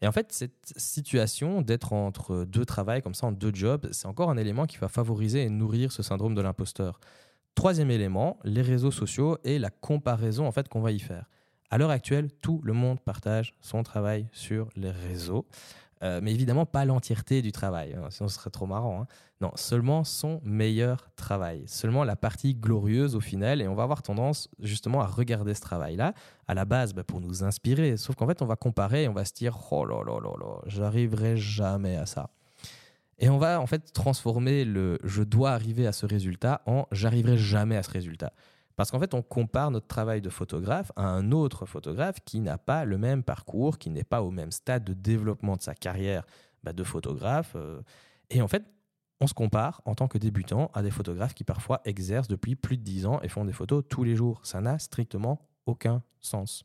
Et 0.00 0.06
en 0.06 0.12
fait, 0.12 0.32
cette 0.32 0.72
situation 0.78 1.60
d'être 1.60 1.92
entre 1.92 2.46
deux 2.46 2.64
travails, 2.64 3.02
comme 3.02 3.12
ça, 3.12 3.26
en 3.26 3.32
deux 3.32 3.54
jobs, 3.54 3.86
c'est 3.92 4.06
encore 4.06 4.30
un 4.30 4.38
élément 4.38 4.64
qui 4.64 4.78
va 4.78 4.88
favoriser 4.88 5.42
et 5.42 5.50
nourrir 5.50 5.92
ce 5.92 6.02
syndrome 6.02 6.34
de 6.34 6.40
l'imposteur. 6.40 7.00
Troisième 7.54 7.90
élément, 7.90 8.38
les 8.44 8.62
réseaux 8.62 8.90
sociaux 8.90 9.38
et 9.44 9.58
la 9.58 9.70
comparaison 9.70 10.46
en 10.46 10.52
fait 10.52 10.68
qu'on 10.68 10.80
va 10.80 10.90
y 10.90 10.98
faire. 10.98 11.28
À 11.70 11.78
l'heure 11.78 11.90
actuelle, 11.90 12.30
tout 12.42 12.60
le 12.64 12.72
monde 12.72 13.00
partage 13.00 13.54
son 13.60 13.82
travail 13.82 14.26
sur 14.32 14.68
les 14.76 14.90
réseaux, 14.90 15.46
euh, 16.02 16.20
mais 16.22 16.32
évidemment 16.32 16.66
pas 16.66 16.84
l'entièreté 16.84 17.42
du 17.42 17.52
travail, 17.52 17.94
hein, 17.94 18.08
sinon 18.10 18.28
ce 18.28 18.36
serait 18.36 18.50
trop 18.50 18.66
marrant. 18.66 19.02
Hein. 19.02 19.06
Non, 19.40 19.52
seulement 19.54 20.02
son 20.02 20.40
meilleur 20.44 21.10
travail, 21.14 21.62
seulement 21.66 22.04
la 22.04 22.16
partie 22.16 22.54
glorieuse 22.54 23.14
au 23.14 23.20
final, 23.20 23.62
et 23.62 23.68
on 23.68 23.74
va 23.74 23.84
avoir 23.84 24.02
tendance 24.02 24.48
justement 24.58 25.00
à 25.00 25.06
regarder 25.06 25.54
ce 25.54 25.60
travail-là, 25.60 26.14
à 26.48 26.54
la 26.54 26.64
base 26.64 26.92
bah, 26.94 27.04
pour 27.04 27.20
nous 27.20 27.44
inspirer, 27.44 27.96
sauf 27.96 28.16
qu'en 28.16 28.26
fait 28.26 28.42
on 28.42 28.46
va 28.46 28.56
comparer 28.56 29.04
et 29.04 29.08
on 29.08 29.12
va 29.12 29.24
se 29.24 29.32
dire 29.32 29.56
oh 29.70 29.84
là 29.84 30.02
là 30.04 30.18
là 30.20 30.32
là, 30.40 30.60
j'arriverai 30.66 31.36
jamais 31.36 31.96
à 31.96 32.06
ça. 32.06 32.30
Et 33.22 33.30
on 33.30 33.38
va 33.38 33.60
en 33.60 33.66
fait 33.68 33.92
transformer 33.92 34.64
le 34.64 34.98
je 35.04 35.22
dois 35.22 35.52
arriver 35.52 35.86
à 35.86 35.92
ce 35.92 36.06
résultat 36.06 36.60
en 36.66 36.86
j'arriverai 36.90 37.38
jamais 37.38 37.76
à 37.76 37.84
ce 37.84 37.90
résultat. 37.90 38.32
Parce 38.74 38.90
qu'en 38.90 38.98
fait, 38.98 39.14
on 39.14 39.22
compare 39.22 39.70
notre 39.70 39.86
travail 39.86 40.20
de 40.20 40.28
photographe 40.28 40.90
à 40.96 41.04
un 41.04 41.30
autre 41.30 41.64
photographe 41.64 42.16
qui 42.24 42.40
n'a 42.40 42.58
pas 42.58 42.84
le 42.84 42.98
même 42.98 43.22
parcours, 43.22 43.78
qui 43.78 43.90
n'est 43.90 44.02
pas 44.02 44.22
au 44.22 44.32
même 44.32 44.50
stade 44.50 44.82
de 44.82 44.92
développement 44.92 45.56
de 45.56 45.62
sa 45.62 45.74
carrière 45.74 46.26
bah, 46.64 46.72
de 46.72 46.82
photographe. 46.82 47.52
Euh. 47.54 47.80
et 48.28 48.42
en 48.42 48.48
fait, 48.48 48.64
on 49.20 49.28
se 49.28 49.34
compare 49.34 49.82
en 49.84 49.94
tant 49.94 50.08
que 50.08 50.18
débutant 50.18 50.72
à 50.74 50.82
des 50.82 50.90
photographes 50.90 51.34
qui 51.34 51.44
parfois 51.44 51.80
exercent 51.84 52.26
depuis 52.26 52.56
plus 52.56 52.76
de 52.76 52.82
10 52.82 53.06
ans 53.06 53.20
et 53.22 53.28
font 53.28 53.44
des 53.44 53.52
photos 53.52 53.84
tous 53.88 54.02
les 54.02 54.16
jours. 54.16 54.40
Ça 54.42 54.60
n'a 54.60 54.80
strictement 54.80 55.48
aucun 55.66 56.02
sens. 56.20 56.64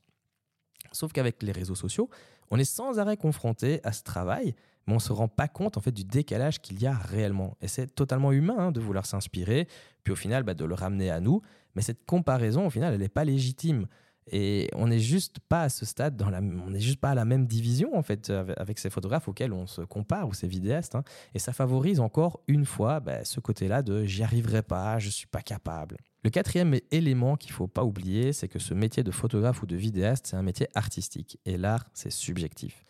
Sauf 0.92 1.14
qu'avec 1.14 1.44
les 1.44 1.52
réseaux 1.52 1.76
sociaux, 1.76 2.10
on 2.52 2.58
est 2.58 2.66
sans 2.66 3.00
arrêt 3.00 3.18
confronté 3.18 3.80
à 3.84 3.92
ce 3.92 4.04
travail 4.04 4.56
mais 4.88 4.94
on 4.94 5.00
se 5.00 5.14
rend 5.14 5.28
pas 5.28 5.48
compte 5.48 5.78
en 5.78 5.82
fait 5.82 5.92
du 5.92 6.04
décalage 6.04 6.62
qu'il 6.62 6.82
y 6.82 6.88
a 6.88 6.94
réellement. 6.94 7.58
Et 7.62 7.68
c'est 7.68 7.88
totalement 7.94 8.32
humain 8.32 8.56
hein, 8.58 8.72
de 8.72 8.80
vouloir 8.80 9.06
s'inspirer, 9.06 9.68
puis 10.04 10.14
au 10.14 10.16
final 10.16 10.44
bah, 10.44 10.54
de 10.54 10.66
le 10.66 10.74
ramener 10.74 11.12
à 11.12 11.20
nous. 11.20 11.42
Mais 11.76 11.82
cette 11.82 12.06
comparaison, 12.06 12.66
au 12.66 12.70
final, 12.70 12.94
elle 12.94 13.02
n'est 13.02 13.10
pas 13.10 13.26
légitime. 13.26 13.86
Et 14.30 14.70
on 14.74 14.88
n'est 14.88 15.00
juste 15.00 15.40
pas 15.48 15.64
à 15.64 15.70
ce 15.70 15.86
stade, 15.86 16.18
dans 16.18 16.30
la, 16.30 16.40
on 16.40 16.72
n'est 16.72 16.82
juste 16.82 17.00
pas 17.00 17.12
à 17.12 17.16
la 17.16 17.24
même 17.24 17.46
division 17.46 17.98
en 17.98 18.04
fait 18.04 18.30
avec 18.58 18.78
ces 18.78 18.90
photographes 18.90 19.30
auxquels 19.30 19.54
on 19.54 19.68
se 19.68 19.82
compare 19.82 20.28
ou 20.28 20.34
ces 20.34 20.48
vidéastes. 20.48 20.96
Hein. 20.96 21.04
Et 21.34 21.40
ça 21.40 21.54
favorise 21.54 22.02
encore 22.02 22.42
une 22.48 22.66
fois 22.66 23.00
bah, 23.00 23.24
ce 23.24 23.40
côté-là 23.40 23.82
de 23.82 24.04
j'y 24.04 24.24
arriverai 24.24 24.64
pas, 24.64 25.00
je 25.00 25.10
suis 25.10 25.28
pas 25.28 25.42
capable. 25.42 25.98
Le 26.28 26.30
quatrième 26.30 26.78
élément 26.92 27.38
qu'il 27.38 27.54
faut 27.54 27.68
pas 27.68 27.86
oublier, 27.86 28.34
c'est 28.34 28.50
que 28.50 28.60
ce 28.60 28.74
métier 28.74 29.02
de 29.02 29.12
photographe 29.12 29.64
ou 29.64 29.66
de 29.66 29.78
vidéaste, 29.78 30.28
c'est 30.28 30.36
un 30.36 30.42
métier 30.42 30.68
artistique. 30.76 31.40
Et 31.46 31.56
l'art, 31.56 31.86
c'est 31.94 32.12
subjectif 32.12 32.84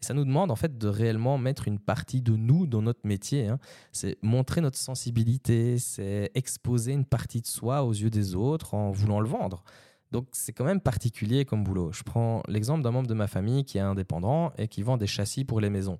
ça 0.00 0.12
nous 0.12 0.26
demande 0.26 0.50
en 0.50 0.56
fait 0.56 0.76
de 0.76 0.86
réellement 0.86 1.38
mettre 1.38 1.66
une 1.66 1.78
partie 1.78 2.20
de 2.20 2.36
nous 2.36 2.66
dans 2.66 2.82
notre 2.82 3.00
métier. 3.04 3.48
Hein. 3.48 3.58
C'est 3.90 4.18
montrer 4.20 4.60
notre 4.60 4.76
sensibilité, 4.76 5.78
c'est 5.78 6.30
exposer 6.34 6.92
une 6.92 7.06
partie 7.06 7.40
de 7.40 7.46
soi 7.46 7.82
aux 7.84 7.92
yeux 7.92 8.10
des 8.10 8.34
autres 8.34 8.74
en 8.74 8.90
voulant 8.90 9.18
le 9.18 9.28
vendre. 9.28 9.64
Donc 10.12 10.26
c'est 10.32 10.52
quand 10.52 10.66
même 10.66 10.82
particulier 10.82 11.46
comme 11.46 11.64
boulot. 11.64 11.90
Je 11.90 12.02
prends 12.02 12.42
l'exemple 12.48 12.82
d'un 12.82 12.90
membre 12.90 13.08
de 13.08 13.14
ma 13.14 13.28
famille 13.28 13.64
qui 13.64 13.78
est 13.78 13.80
indépendant 13.80 14.52
et 14.58 14.68
qui 14.68 14.82
vend 14.82 14.98
des 14.98 15.06
châssis 15.06 15.46
pour 15.46 15.58
les 15.58 15.70
maisons. 15.70 15.98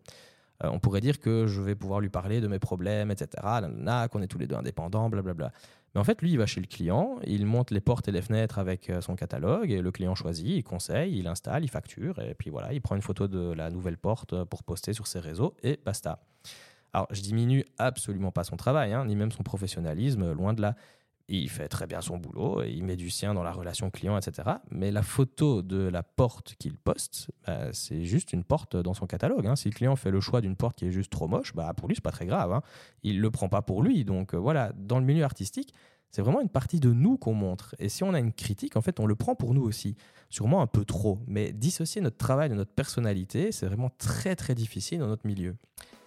Euh, 0.62 0.68
on 0.70 0.78
pourrait 0.78 1.00
dire 1.00 1.18
que 1.18 1.46
je 1.46 1.62
vais 1.62 1.74
pouvoir 1.74 2.00
lui 2.00 2.10
parler 2.10 2.42
de 2.42 2.46
mes 2.46 2.58
problèmes, 2.58 3.10
etc. 3.10 3.28
Qu'on 4.12 4.20
est 4.20 4.28
tous 4.28 4.38
les 4.38 4.46
deux 4.46 4.56
indépendants, 4.56 5.08
blablabla. 5.08 5.50
Mais 5.94 6.00
en 6.00 6.04
fait, 6.04 6.20
lui, 6.22 6.32
il 6.32 6.38
va 6.38 6.46
chez 6.46 6.60
le 6.60 6.66
client, 6.66 7.18
il 7.24 7.46
monte 7.46 7.70
les 7.70 7.80
portes 7.80 8.08
et 8.08 8.12
les 8.12 8.22
fenêtres 8.22 8.58
avec 8.58 8.90
euh, 8.90 9.00
son 9.00 9.14
catalogue, 9.14 9.70
et 9.70 9.80
le 9.80 9.92
client 9.92 10.14
choisit, 10.14 10.48
il 10.48 10.64
conseille, 10.64 11.18
il 11.18 11.26
installe, 11.28 11.64
il 11.64 11.68
facture, 11.68 12.18
et 12.18 12.34
puis 12.34 12.50
voilà, 12.50 12.72
il 12.72 12.80
prend 12.80 12.96
une 12.96 13.02
photo 13.02 13.28
de 13.28 13.52
la 13.52 13.70
nouvelle 13.70 13.96
porte 13.96 14.32
euh, 14.32 14.44
pour 14.44 14.64
poster 14.64 14.92
sur 14.92 15.06
ses 15.06 15.20
réseaux, 15.20 15.54
et 15.62 15.78
basta. 15.84 16.20
Alors, 16.92 17.06
je 17.10 17.20
diminue 17.20 17.64
absolument 17.78 18.32
pas 18.32 18.44
son 18.44 18.56
travail, 18.56 18.92
hein, 18.92 19.04
ni 19.04 19.16
même 19.16 19.30
son 19.30 19.42
professionnalisme, 19.42 20.32
loin 20.32 20.52
de 20.52 20.62
là 20.62 20.74
il 21.28 21.48
fait 21.48 21.68
très 21.68 21.86
bien 21.86 22.00
son 22.00 22.18
boulot, 22.18 22.62
il 22.64 22.84
met 22.84 22.96
du 22.96 23.08
sien 23.08 23.32
dans 23.32 23.42
la 23.42 23.52
relation 23.52 23.90
client, 23.90 24.18
etc. 24.18 24.58
Mais 24.70 24.90
la 24.90 25.02
photo 25.02 25.62
de 25.62 25.88
la 25.88 26.02
porte 26.02 26.54
qu'il 26.58 26.76
poste, 26.76 27.30
bah, 27.46 27.72
c'est 27.72 28.04
juste 28.04 28.32
une 28.32 28.44
porte 28.44 28.76
dans 28.76 28.94
son 28.94 29.06
catalogue. 29.06 29.46
Hein. 29.46 29.56
Si 29.56 29.68
le 29.70 29.74
client 29.74 29.96
fait 29.96 30.10
le 30.10 30.20
choix 30.20 30.40
d'une 30.40 30.56
porte 30.56 30.76
qui 30.76 30.86
est 30.86 30.90
juste 30.90 31.10
trop 31.10 31.26
moche, 31.26 31.54
bah, 31.54 31.72
pour 31.74 31.88
lui, 31.88 31.94
c'est 31.94 32.04
pas 32.04 32.10
très 32.10 32.26
grave. 32.26 32.52
Hein. 32.52 32.62
Il 33.02 33.20
le 33.20 33.30
prend 33.30 33.48
pas 33.48 33.62
pour 33.62 33.82
lui. 33.82 34.04
Donc 34.04 34.34
euh, 34.34 34.36
voilà, 34.36 34.72
dans 34.76 34.98
le 34.98 35.04
milieu 35.06 35.24
artistique, 35.24 35.72
c'est 36.10 36.22
vraiment 36.22 36.40
une 36.40 36.48
partie 36.48 36.78
de 36.78 36.92
nous 36.92 37.16
qu'on 37.16 37.34
montre. 37.34 37.74
Et 37.78 37.88
si 37.88 38.04
on 38.04 38.14
a 38.14 38.20
une 38.20 38.32
critique, 38.32 38.76
en 38.76 38.80
fait, 38.80 39.00
on 39.00 39.06
le 39.06 39.16
prend 39.16 39.34
pour 39.34 39.52
nous 39.52 39.62
aussi. 39.62 39.96
Sûrement 40.30 40.62
un 40.62 40.66
peu 40.66 40.84
trop. 40.84 41.18
Mais 41.26 41.52
dissocier 41.52 42.00
notre 42.00 42.18
travail 42.18 42.48
de 42.48 42.54
notre 42.54 42.72
personnalité, 42.72 43.50
c'est 43.50 43.66
vraiment 43.66 43.90
très 43.98 44.36
très 44.36 44.54
difficile 44.54 45.00
dans 45.00 45.08
notre 45.08 45.26
milieu. 45.26 45.56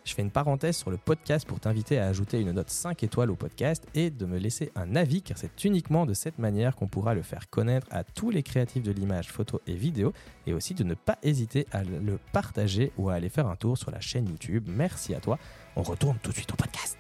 Je 0.08 0.14
fais 0.14 0.22
une 0.22 0.32
parenthèse 0.32 0.78
sur 0.78 0.90
le 0.90 0.96
podcast 0.96 1.46
pour 1.46 1.60
t'inviter 1.60 2.00
à 2.00 2.08
ajouter 2.08 2.40
une 2.40 2.54
note 2.54 2.70
5 2.70 3.04
étoiles 3.04 3.30
au 3.30 3.36
podcast 3.36 3.86
et 3.94 4.10
de 4.10 4.26
me 4.26 4.38
laisser 4.38 4.72
un 4.74 4.96
avis 4.96 5.22
car 5.22 5.38
c'est 5.38 5.66
uniquement 5.66 6.06
de 6.06 6.14
cette 6.14 6.40
manière 6.40 6.78
qu'on 6.78 6.88
pourra 6.88 7.14
le 7.14 7.22
faire 7.22 7.50
connaître 7.50 7.88
à 7.92 8.06
tous 8.06 8.30
les 8.30 8.42
créatifs 8.42 8.84
de 8.84 8.94
l'image, 8.94 9.28
photo 9.28 9.60
et 9.68 9.74
vidéo 9.74 10.14
et 10.46 10.54
aussi 10.54 10.74
de 10.76 10.86
ne 10.86 10.94
pas 10.94 11.18
hésiter 11.24 11.68
à 11.74 11.84
le 11.84 12.20
partager 12.32 12.94
ou 12.98 13.10
à 13.10 13.16
aller 13.16 13.28
faire 13.28 13.48
un 13.48 13.58
tour 13.58 13.78
sur 13.78 13.92
la 13.92 14.00
chaîne 14.00 14.30
YouTube. 14.30 14.70
Merci 14.70 15.14
à 15.14 15.20
toi. 15.20 15.38
On 15.76 15.84
retourne 15.84 16.18
tout 16.24 16.32
de 16.32 16.36
suite 16.36 16.54
au 16.54 16.56
podcast. 16.56 16.98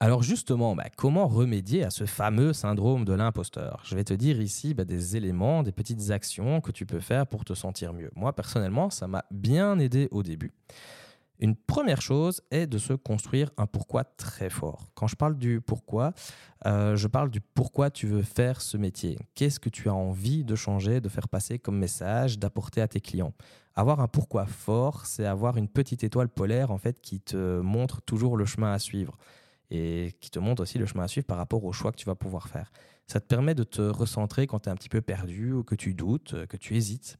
Alors 0.00 0.22
justement, 0.22 0.74
bah, 0.74 0.86
comment 0.96 1.28
remédier 1.28 1.84
à 1.84 1.90
ce 1.90 2.06
fameux 2.06 2.54
syndrome 2.54 3.04
de 3.04 3.12
l'imposteur? 3.12 3.82
Je 3.84 3.94
vais 3.94 4.04
te 4.04 4.14
dire 4.14 4.40
ici 4.40 4.72
bah, 4.72 4.86
des 4.86 5.18
éléments, 5.18 5.62
des 5.62 5.72
petites 5.72 6.10
actions 6.10 6.62
que 6.62 6.72
tu 6.72 6.86
peux 6.86 7.00
faire 7.00 7.26
pour 7.26 7.44
te 7.44 7.52
sentir 7.52 7.92
mieux. 7.92 8.10
Moi, 8.16 8.32
personnellement, 8.32 8.88
ça 8.88 9.06
m'a 9.06 9.26
bien 9.30 9.78
aidé 9.78 10.08
au 10.12 10.22
début. 10.22 10.54
Une 11.40 11.56
première 11.56 12.00
chose 12.00 12.40
est 12.50 12.66
de 12.66 12.78
se 12.78 12.92
construire 12.92 13.50
un 13.56 13.66
pourquoi 13.66 14.04
très 14.04 14.50
fort. 14.50 14.90
Quand 14.94 15.08
je 15.08 15.16
parle 15.16 15.36
du 15.36 15.60
pourquoi, 15.60 16.12
euh, 16.66 16.94
je 16.94 17.08
parle 17.08 17.30
du 17.30 17.40
pourquoi 17.40 17.90
tu 17.90 18.06
veux 18.06 18.22
faire 18.22 18.60
ce 18.60 18.76
métier. 18.76 19.18
Qu'est-ce 19.34 19.58
que 19.58 19.68
tu 19.68 19.88
as 19.88 19.94
envie 19.94 20.44
de 20.44 20.54
changer, 20.54 21.00
de 21.00 21.08
faire 21.08 21.28
passer 21.28 21.58
comme 21.58 21.76
message, 21.76 22.38
d'apporter 22.38 22.80
à 22.80 22.88
tes 22.88 23.00
clients? 23.00 23.34
Avoir 23.74 24.00
un 24.00 24.06
pourquoi 24.06 24.46
fort, 24.46 25.06
c'est 25.06 25.26
avoir 25.26 25.56
une 25.56 25.68
petite 25.68 26.04
étoile 26.04 26.28
polaire 26.28 26.70
en 26.70 26.78
fait 26.78 27.00
qui 27.00 27.20
te 27.20 27.60
montre 27.60 28.00
toujours 28.02 28.36
le 28.36 28.44
chemin 28.44 28.72
à 28.72 28.78
suivre 28.78 29.16
et 29.70 30.14
qui 30.20 30.30
te 30.30 30.38
montre 30.38 30.62
aussi 30.62 30.78
le 30.78 30.86
chemin 30.86 31.04
à 31.04 31.08
suivre 31.08 31.26
par 31.26 31.38
rapport 31.38 31.64
au 31.64 31.72
choix 31.72 31.90
que 31.90 31.96
tu 31.96 32.06
vas 32.06 32.14
pouvoir 32.14 32.46
faire. 32.46 32.70
Ça 33.08 33.20
te 33.20 33.26
permet 33.26 33.56
de 33.56 33.64
te 33.64 33.82
recentrer 33.82 34.46
quand 34.46 34.60
tu 34.60 34.68
es 34.68 34.72
un 34.72 34.76
petit 34.76 34.88
peu 34.88 35.00
perdu 35.00 35.52
ou 35.52 35.64
que 35.64 35.74
tu 35.74 35.94
doutes, 35.94 36.46
que 36.46 36.56
tu 36.56 36.76
hésites. 36.76 37.18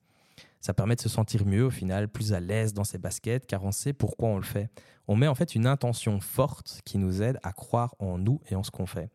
Ça 0.65 0.73
permet 0.73 0.97
de 0.97 1.03
se 1.03 1.11
sentir 1.11 1.45
mieux 1.45 1.67
au 1.67 1.71
final, 1.71 2.09
plus 2.09 2.33
à 2.33 2.41
l'aise 2.41 2.73
dans 2.73 2.85
ses 2.85 2.97
baskets, 2.97 3.45
car 3.47 3.63
on 3.65 3.71
sait 3.71 3.93
pourquoi 3.93 4.31
on 4.31 4.39
le 4.39 4.43
fait. 4.43 4.71
On 5.07 5.15
met 5.15 5.27
en 5.29 5.35
fait 5.35 5.55
une 5.55 5.67
intention 5.67 6.21
forte 6.21 6.81
qui 6.87 6.97
nous 6.97 7.21
aide 7.21 7.39
à 7.43 7.53
croire 7.53 7.95
en 7.99 8.17
nous 8.17 8.41
et 8.49 8.55
en 8.55 8.63
ce 8.63 8.71
qu'on 8.71 8.87
fait. 8.87 9.11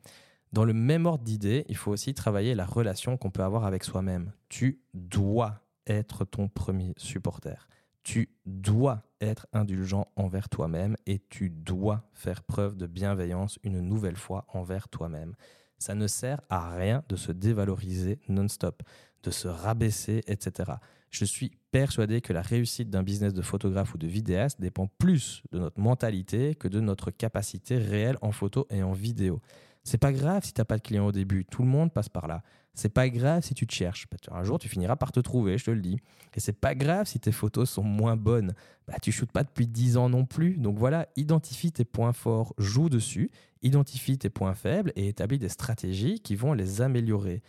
Dans 0.54 0.64
le 0.64 0.74
même 0.74 1.08
ordre 1.08 1.24
d'idée, 1.24 1.66
il 1.68 1.76
faut 1.76 1.90
aussi 1.90 2.14
travailler 2.14 2.54
la 2.54 2.68
relation 2.68 3.18
qu'on 3.18 3.32
peut 3.32 3.42
avoir 3.42 3.66
avec 3.66 3.84
soi-même. 3.84 4.32
Tu 4.48 4.84
dois 4.94 5.60
être 5.88 6.24
ton 6.24 6.50
premier 6.50 6.94
supporter. 6.98 7.68
Tu 8.04 8.30
dois 8.46 9.02
être 9.20 9.48
indulgent 9.52 10.06
envers 10.18 10.50
toi-même 10.50 10.98
et 11.08 11.18
tu 11.30 11.50
dois 11.50 12.08
faire 12.14 12.44
preuve 12.44 12.78
de 12.78 12.86
bienveillance 12.86 13.58
une 13.64 13.82
nouvelle 13.82 14.18
fois 14.18 14.46
envers 14.54 14.88
toi-même. 14.88 15.34
Ça 15.80 15.96
ne 15.96 16.08
sert 16.08 16.42
à 16.50 16.76
rien 16.76 17.04
de 17.08 17.16
se 17.16 17.32
dévaloriser 17.32 18.20
non-stop, 18.28 18.84
de 19.24 19.32
se 19.32 19.48
rabaisser, 19.48 20.22
etc. 20.28 20.74
Je 21.10 21.26
suis 21.26 21.52
persuadé 21.72 22.22
que 22.22 22.34
la 22.34 22.42
réussite 22.42 22.90
d'un 22.90 23.04
business 23.04 23.34
de 23.34 23.42
photographe 23.42 23.94
ou 23.96 23.98
de 23.98 24.08
vidéaste 24.08 24.62
dépend 24.62 24.88
plus 24.88 25.44
de 25.52 25.60
notre 25.60 25.80
mentalité 25.80 26.56
que 26.56 26.68
de 26.68 26.80
notre 26.80 27.12
capacité 27.12 27.78
réelle 27.78 28.18
en 28.22 28.32
photo 28.32 28.68
et 28.70 28.84
en 28.84 28.94
vidéo. 28.94 29.42
C'est 29.84 29.98
pas 29.98 30.14
grave 30.14 30.44
si 30.44 30.54
tu 30.54 30.62
n'as 30.62 30.66
pas 30.66 30.78
de 30.78 30.84
client 30.84 31.08
au 31.08 31.12
début, 31.12 31.46
tout 31.46 31.64
le 31.64 31.68
monde 31.68 31.92
passe 31.92 32.10
par 32.10 32.28
là. 32.28 32.44
C'est 32.76 32.90
pas 32.90 33.10
grave 33.10 33.44
si 33.44 33.54
tu 33.54 33.68
te 33.68 33.74
cherches. 33.74 34.08
Un 34.32 34.44
jour, 34.44 34.60
tu 34.60 34.70
finiras 34.70 34.96
par 34.96 35.12
te 35.12 35.20
trouver, 35.20 35.58
je 35.58 35.66
te 35.66 35.72
le 35.72 35.82
dis. 35.82 35.98
Et 36.36 36.40
c'est 36.40 36.54
pas 36.54 36.76
grave 36.76 37.08
si 37.08 37.20
tes 37.20 37.32
photos 37.32 37.70
sont 37.70 37.84
moins 37.84 38.16
bonnes. 38.16 38.54
Bah, 38.88 38.96
tu 39.02 39.12
shootes 39.12 39.32
pas 39.32 39.44
depuis 39.44 39.68
10 39.68 39.98
ans 39.98 40.10
non 40.10 40.26
plus. 40.26 40.58
Donc 40.58 40.78
voilà, 40.78 41.08
identifie 41.16 41.72
tes 41.72 41.84
points 41.84 42.14
forts, 42.14 42.54
joue 42.58 42.88
dessus, 42.88 43.32
identifie 43.64 44.18
tes 44.18 44.30
points 44.30 44.54
faibles 44.54 44.94
et 44.96 45.10
établis 45.10 45.40
des 45.40 45.50
stratégies 45.50 46.20
qui 46.20 46.36
vont 46.36 46.54
les 46.54 46.82
améliorer. 46.82 47.42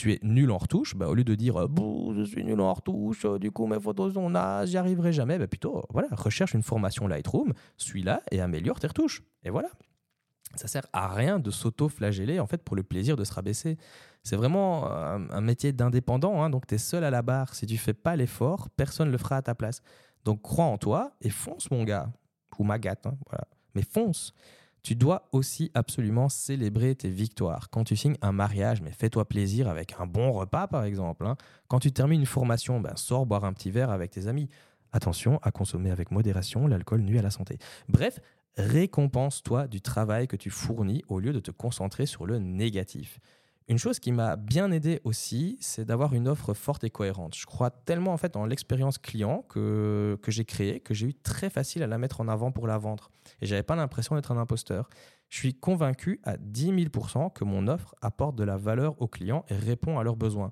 Tu 0.00 0.14
es 0.14 0.18
nul 0.22 0.50
en 0.50 0.56
retouche, 0.56 0.96
bah, 0.96 1.08
au 1.08 1.14
lieu 1.14 1.24
de 1.24 1.34
dire 1.34 1.56
je 2.16 2.24
suis 2.24 2.42
nul 2.42 2.58
en 2.62 2.72
retouche, 2.72 3.26
du 3.38 3.50
coup 3.50 3.66
mes 3.66 3.78
photos 3.78 4.14
sont 4.14 4.30
nazes, 4.30 4.70
j'y 4.70 4.78
arriverai 4.78 5.12
jamais, 5.12 5.38
bah, 5.38 5.46
plutôt 5.46 5.84
voilà, 5.90 6.08
recherche 6.12 6.54
une 6.54 6.62
formation 6.62 7.06
Lightroom, 7.06 7.52
suis-la 7.76 8.22
et 8.30 8.40
améliore 8.40 8.80
tes 8.80 8.86
retouches. 8.86 9.22
Et 9.44 9.50
voilà. 9.50 9.68
Ça 10.54 10.68
sert 10.68 10.86
à 10.94 11.08
rien 11.08 11.38
de 11.38 11.50
s'auto-flageller 11.50 12.40
en 12.40 12.46
fait 12.46 12.64
pour 12.64 12.76
le 12.76 12.82
plaisir 12.82 13.14
de 13.14 13.24
se 13.24 13.34
rabaisser. 13.34 13.76
C'est 14.22 14.36
vraiment 14.36 14.90
un, 14.90 15.42
métier 15.42 15.74
d'indépendant, 15.74 16.42
hein, 16.42 16.48
donc 16.48 16.66
tu 16.66 16.76
es 16.76 16.78
seul 16.78 17.04
à 17.04 17.10
la 17.10 17.20
barre. 17.20 17.54
Si 17.54 17.66
tu 17.66 17.76
fais 17.76 17.92
pas 17.92 18.16
l'effort, 18.16 18.70
personne 18.70 19.08
ne 19.08 19.12
le 19.12 19.18
fera 19.18 19.36
à 19.36 19.42
ta 19.42 19.54
place. 19.54 19.82
Donc 20.24 20.40
crois 20.40 20.64
en 20.64 20.78
toi 20.78 21.12
et 21.20 21.28
fonce 21.28 21.70
mon 21.70 21.84
gars, 21.84 22.10
ou 22.58 22.64
ma 22.64 22.78
gâte, 22.78 23.04
hein, 23.04 23.18
voilà. 23.26 23.46
mais 23.74 23.82
fonce. 23.82 24.32
Tu 24.82 24.94
dois 24.94 25.28
aussi 25.32 25.70
absolument 25.74 26.28
célébrer 26.28 26.94
tes 26.94 27.10
victoires. 27.10 27.68
Quand 27.70 27.84
tu 27.84 27.96
signes 27.96 28.16
un 28.22 28.32
mariage, 28.32 28.80
mais 28.80 28.92
fais-toi 28.92 29.28
plaisir 29.28 29.68
avec 29.68 29.94
un 29.98 30.06
bon 30.06 30.32
repas 30.32 30.66
par 30.66 30.84
exemple. 30.84 31.26
Hein. 31.26 31.36
Quand 31.68 31.80
tu 31.80 31.92
termines 31.92 32.20
une 32.20 32.26
formation, 32.26 32.80
ben, 32.80 32.96
sors 32.96 33.26
boire 33.26 33.44
un 33.44 33.52
petit 33.52 33.70
verre 33.70 33.90
avec 33.90 34.10
tes 34.10 34.26
amis. 34.26 34.48
Attention 34.92 35.38
à 35.42 35.50
consommer 35.50 35.90
avec 35.90 36.10
modération, 36.10 36.66
l'alcool 36.66 37.02
nuit 37.02 37.18
à 37.18 37.22
la 37.22 37.30
santé. 37.30 37.58
Bref, 37.88 38.20
récompense-toi 38.56 39.68
du 39.68 39.80
travail 39.80 40.26
que 40.26 40.36
tu 40.36 40.50
fournis 40.50 41.02
au 41.08 41.20
lieu 41.20 41.32
de 41.32 41.40
te 41.40 41.50
concentrer 41.50 42.06
sur 42.06 42.26
le 42.26 42.38
négatif. 42.38 43.20
Une 43.70 43.78
chose 43.78 44.00
qui 44.00 44.10
m'a 44.10 44.34
bien 44.34 44.72
aidé 44.72 45.00
aussi, 45.04 45.56
c'est 45.60 45.84
d'avoir 45.84 46.12
une 46.12 46.26
offre 46.26 46.54
forte 46.54 46.82
et 46.82 46.90
cohérente. 46.90 47.36
Je 47.36 47.46
crois 47.46 47.70
tellement 47.70 48.12
en 48.12 48.16
fait 48.16 48.34
en 48.34 48.44
l'expérience 48.44 48.98
client 48.98 49.44
que, 49.48 50.18
j'ai 50.26 50.44
créée 50.44 50.80
que 50.80 50.92
j'ai 50.92 51.06
eu 51.06 51.14
très 51.14 51.50
facile 51.50 51.84
à 51.84 51.86
la 51.86 51.96
mettre 51.96 52.20
en 52.20 52.26
avant 52.26 52.50
pour 52.50 52.66
la 52.66 52.78
vendre. 52.78 53.12
Et 53.40 53.46
j'avais 53.46 53.62
pas 53.62 53.76
l'impression 53.76 54.16
d'être 54.16 54.32
un 54.32 54.38
imposteur. 54.38 54.90
Je 55.28 55.38
suis 55.38 55.54
convaincu 55.54 56.18
à 56.24 56.36
10 56.36 56.72
000% 56.86 57.32
que 57.32 57.44
mon 57.44 57.68
offre 57.68 57.94
apporte 58.02 58.34
de 58.34 58.42
la 58.42 58.56
valeur 58.56 59.00
aux 59.00 59.06
clients 59.06 59.44
et 59.48 59.54
répond 59.54 60.00
à 60.00 60.02
leurs 60.02 60.16
besoins. 60.16 60.50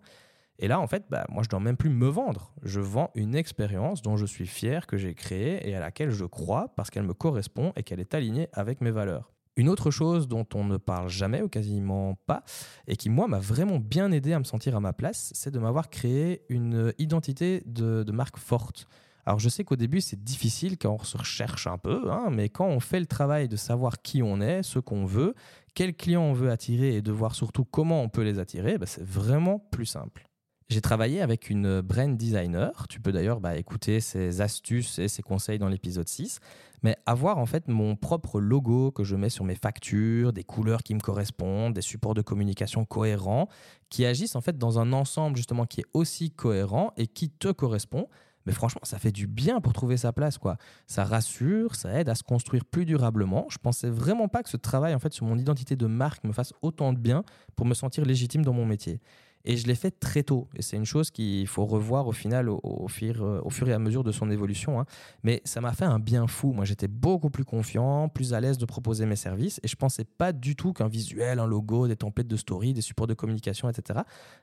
Et 0.60 0.68
là, 0.68 0.78
en 0.78 0.87
fait, 0.87 1.06
bah, 1.10 1.26
moi, 1.28 1.42
je 1.42 1.48
dois 1.48 1.58
même 1.58 1.76
plus 1.76 1.90
me 1.90 2.06
vendre. 2.06 2.54
Je 2.62 2.78
vends 2.78 3.10
une 3.16 3.34
expérience 3.34 4.00
dont 4.00 4.16
je 4.16 4.26
suis 4.26 4.46
fier 4.46 4.87
que 4.87 4.96
j'ai 4.96 5.14
créée 5.14 5.68
et 5.68 5.75
à 5.75 5.80
laquelle 5.80 6.12
je 6.12 6.25
crois 6.25 6.72
parce 6.76 6.88
qu'elle 6.88 7.02
me 7.02 7.14
correspond 7.14 7.72
et 7.75 7.82
qu'elle 7.82 7.98
est 7.98 8.14
alignée 8.14 8.48
avec 8.52 8.80
mes 8.80 8.92
valeurs. 8.92 9.32
Une 9.59 9.69
autre 9.69 9.91
chose 9.91 10.29
dont 10.29 10.47
on 10.55 10.62
ne 10.62 10.77
parle 10.77 11.09
jamais 11.09 11.43
ou 11.43 11.49
quasiment 11.49 12.17
pas, 12.27 12.45
et 12.87 12.95
qui 12.95 13.11
moi 13.11 13.27
m'a 13.27 13.41
vraiment 13.41 13.81
bien 13.81 14.12
aidé 14.12 14.33
à 14.33 14.38
me 14.38 14.45
sentir 14.45 14.77
à 14.77 14.81
ma 14.81 14.93
place, 14.93 15.33
c'est 15.35 15.50
de 15.50 15.59
m'avoir 15.59 15.91
créé 15.91 16.43
une 16.49 16.95
identité 16.99 17.65
de, 17.67 18.05
marque 18.12 18.38
forte. 18.38 18.87
Alors 19.27 19.41
je 19.41 19.49
sais 19.49 19.65
qu'au 19.65 19.75
début 19.75 20.00
c'est 20.00 20.23
difficile 20.23 20.79
quand 20.79 20.97
on 21.00 21.03
se 21.03 21.19
recherche 21.19 21.67
un 21.67 21.77
peu, 21.77 22.09
hein, 22.09 22.29
mais 22.31 22.49
quand 22.49 22.67
on 22.67 22.79
fait 22.79 23.00
le 23.00 23.07
travail 23.07 23.49
de 23.49 23.57
savoir 23.57 24.00
qui 24.00 24.23
on 24.23 24.41
est, 24.41 24.62
ce 24.62 24.79
qu'on 24.79 25.05
veut, 25.05 25.35
quels 25.75 25.97
clients 25.97 26.23
on 26.23 26.35
veut 26.35 26.53
attirer 26.53 26.95
et 26.95 27.03
de 27.03 27.11
voir 27.11 27.35
surtout 27.35 27.65
comment 27.65 28.00
on 28.00 28.09
peut 28.09 28.23
les 28.23 28.38
attirer, 28.38 28.79
bah, 28.79 28.87
c'est 28.87 29.05
vraiment 29.05 29.59
plus 29.59 29.87
simple. 29.87 30.29
J'ai 30.70 30.82
travaillé 30.82 31.22
avec 31.22 31.48
une 31.48 31.80
brand 31.80 32.14
designer. 32.14 32.87
Tu 32.88 33.00
peux 33.00 33.10
d'ailleurs 33.10 33.40
bah, 33.40 33.56
écouter 33.56 34.00
ses 34.00 34.42
astuces 34.42 34.98
et 34.98 35.08
ses 35.08 35.22
conseils 35.22 35.58
dans 35.58 35.68
l'épisode 35.68 36.06
6. 36.06 36.40
Mais 36.82 36.94
avoir 37.06 37.38
en 37.38 37.46
fait 37.46 37.68
mon 37.68 37.96
propre 37.96 38.38
logo 38.38 38.90
que 38.92 39.02
je 39.02 39.16
mets 39.16 39.30
sur 39.30 39.44
mes 39.46 39.54
factures, 39.54 40.34
des 40.34 40.44
couleurs 40.44 40.82
qui 40.82 40.94
me 40.94 41.00
correspondent, 41.00 41.72
des 41.72 41.80
supports 41.80 42.12
de 42.12 42.20
communication 42.20 42.84
cohérents, 42.84 43.48
qui 43.88 44.04
agissent 44.04 44.37
en 44.37 44.42
fait 44.42 44.58
dans 44.58 44.78
un 44.78 44.92
ensemble 44.92 45.38
justement 45.38 45.64
qui 45.64 45.80
est 45.80 45.87
aussi 45.94 46.30
cohérent 46.30 46.92
et 46.98 47.06
qui 47.06 47.30
te 47.30 47.50
correspond. 47.50 48.06
Mais 48.44 48.52
franchement, 48.52 48.82
ça 48.84 48.98
fait 48.98 49.12
du 49.12 49.26
bien 49.26 49.62
pour 49.62 49.72
trouver 49.72 49.96
sa 49.96 50.12
place, 50.12 50.37
quoi. 50.37 50.58
Ça 50.87 51.04
rassure, 51.04 51.75
ça 51.76 51.98
aide 51.98 52.10
à 52.10 52.14
se 52.14 52.22
construire 52.22 52.64
plus 52.66 52.84
durablement. 52.84 53.46
Je 53.50 53.58
pensais 53.58 53.90
vraiment 53.90 54.28
pas 54.28 54.42
que 54.42 54.48
ce 54.48 54.56
travail, 54.58 54.94
en 54.94 54.98
fait, 54.98 55.12
sur 55.12 55.26
mon 55.26 55.37
identité 55.38 55.76
de 55.76 55.87
marque 55.87 56.25
me 56.25 56.32
fasse 56.32 56.52
autant 56.62 56.92
de 56.92 56.98
bien 56.98 57.25
pour 57.56 57.66
me 57.66 57.75
sentir 57.75 58.04
légitime 58.04 58.44
dans 58.44 58.54
mon 58.54 58.64
métier. 58.64 59.00
Et 59.49 59.57
je 59.57 59.67
l'ai 59.67 59.75
fait 59.75 59.90
très 59.90 60.23
tôt. 60.23 60.47
Et 60.55 60.61
c'est 60.61 60.76
une 60.76 60.85
chose 60.85 61.11
qu'il 61.11 61.47
faut 61.47 61.64
revoir 61.64 62.07
au 62.07 62.12
final 62.12 62.50
au, 62.50 62.61
euh, 62.62 62.88
fur, 62.88 63.69
et 63.69 63.73
à 63.73 63.78
mesure 63.78 64.05
de 64.05 64.12
son 64.12 64.31
évolution. 64.31 64.78
Hein. 64.78 64.85
Mais 65.23 65.40
ça 65.45 65.62
m'a 65.62 65.73
fait 65.73 65.87
un 65.87 65.99
bien 65.99 66.26
fou. 66.26 66.52
Moi, 66.52 66.67
j'étais 66.67 66.87
beaucoup 66.87 67.31
plus 67.31 67.47
confiant, 67.47 68.11
plus 68.11 68.35
à 68.35 68.40
l'aise 68.40 68.59
de 68.59 68.67
proposer 68.67 69.07
mes 69.07 69.17
services. 69.17 69.59
Et 69.62 69.69
je 69.69 69.75
pensais 69.75 70.05
pas 70.05 70.35
du 70.35 70.55
tout 70.55 70.75
qu'un 70.75 70.88
visuel, 70.88 71.38
un 71.38 71.47
logo, 71.47 71.88
des 71.88 71.97
templates 71.97 72.28
de 72.28 72.37
story, 72.37 72.75
des 72.75 72.83
supports 72.83 73.07
de 73.07 73.14
communication, 73.14 73.71
etc., 73.71 74.00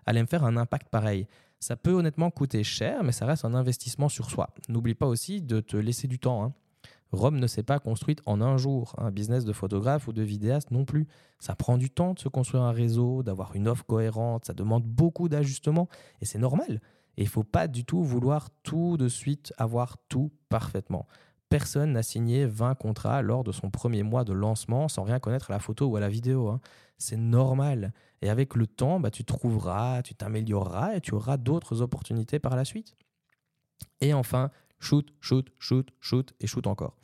allait 0.07 0.23
me 0.23 0.27
faire 0.27 0.43
un 0.43 0.57
impact 0.57 0.89
pareil. 0.89 1.27
Ça 1.59 1.75
peut 1.75 1.93
honnêtement 1.93 2.31
coûter 2.31 2.63
cher, 2.63 3.03
mais 3.03 3.11
ça 3.11 3.27
reste 3.27 3.45
un 3.45 3.53
investissement 3.53 4.09
sur 4.09 4.31
soi. 4.31 4.49
N'oublie 4.69 4.95
pas 4.95 5.05
aussi 5.05 5.39
de 5.39 5.61
te 5.61 5.77
laisser 5.77 6.07
du 6.07 6.17
temps. 6.17 6.43
Hein. 6.43 6.53
Rome 7.11 7.39
ne 7.39 7.47
s'est 7.47 7.63
pas 7.63 7.79
construite 7.79 8.21
en 8.25 8.41
un 8.41 8.57
jour. 8.57 8.95
Un 8.97 9.11
business 9.11 9.45
de 9.45 9.53
photographe 9.53 10.07
ou 10.07 10.13
de 10.13 10.21
vidéaste 10.21 10.71
non 10.71 10.85
plus. 10.85 11.07
Ça 11.39 11.55
prend 11.55 11.77
du 11.77 11.89
temps 11.89 12.13
de 12.13 12.19
se 12.19 12.29
construire 12.29 12.63
un 12.63 12.71
réseau, 12.71 13.23
d'avoir 13.23 13.55
une 13.55 13.67
offre 13.67 13.85
cohérente. 13.85 14.45
Ça 14.45 14.53
demande 14.53 14.83
beaucoup 14.83 15.29
d'ajustements 15.29 15.87
et 16.21 16.25
c'est 16.25 16.39
normal. 16.39 16.81
Et 17.17 17.21
il 17.21 17.25
ne 17.25 17.29
faut 17.29 17.43
pas 17.43 17.67
du 17.67 17.85
tout 17.85 18.03
vouloir 18.03 18.49
tout 18.63 18.97
de 18.97 19.07
suite 19.07 19.53
avoir 19.57 19.97
tout 20.09 20.31
parfaitement. 20.49 21.07
Personne 21.49 21.93
n'a 21.93 22.03
signé 22.03 22.45
20 22.45 22.75
contrats 22.75 23.21
lors 23.21 23.43
de 23.43 23.51
son 23.51 23.69
premier 23.69 24.03
mois 24.03 24.23
de 24.23 24.33
lancement 24.33 24.87
sans 24.87 25.03
rien 25.03 25.19
connaître 25.19 25.51
à 25.51 25.53
la 25.53 25.59
photo 25.59 25.85
ou 25.85 25.95
à 25.95 25.99
la 25.99 26.09
vidéo. 26.09 26.49
Hein. 26.49 26.59
C'est 26.97 27.17
normal. 27.17 27.93
Et 28.21 28.29
avec 28.29 28.55
le 28.55 28.67
temps, 28.67 28.99
bah, 28.99 29.11
tu 29.11 29.23
trouveras, 29.23 30.01
tu 30.01 30.15
t'amélioreras 30.15 30.95
et 30.95 31.01
tu 31.01 31.13
auras 31.13 31.37
d'autres 31.37 31.81
opportunités 31.81 32.39
par 32.39 32.55
la 32.55 32.65
suite. 32.65 32.95
Et 34.01 34.13
enfin, 34.13 34.49
shoot, 34.79 35.07
shoot, 35.21 35.47
shoot, 35.59 35.87
shoot 35.99 36.33
et 36.39 36.47
shoot 36.47 36.67
encore. 36.67 36.95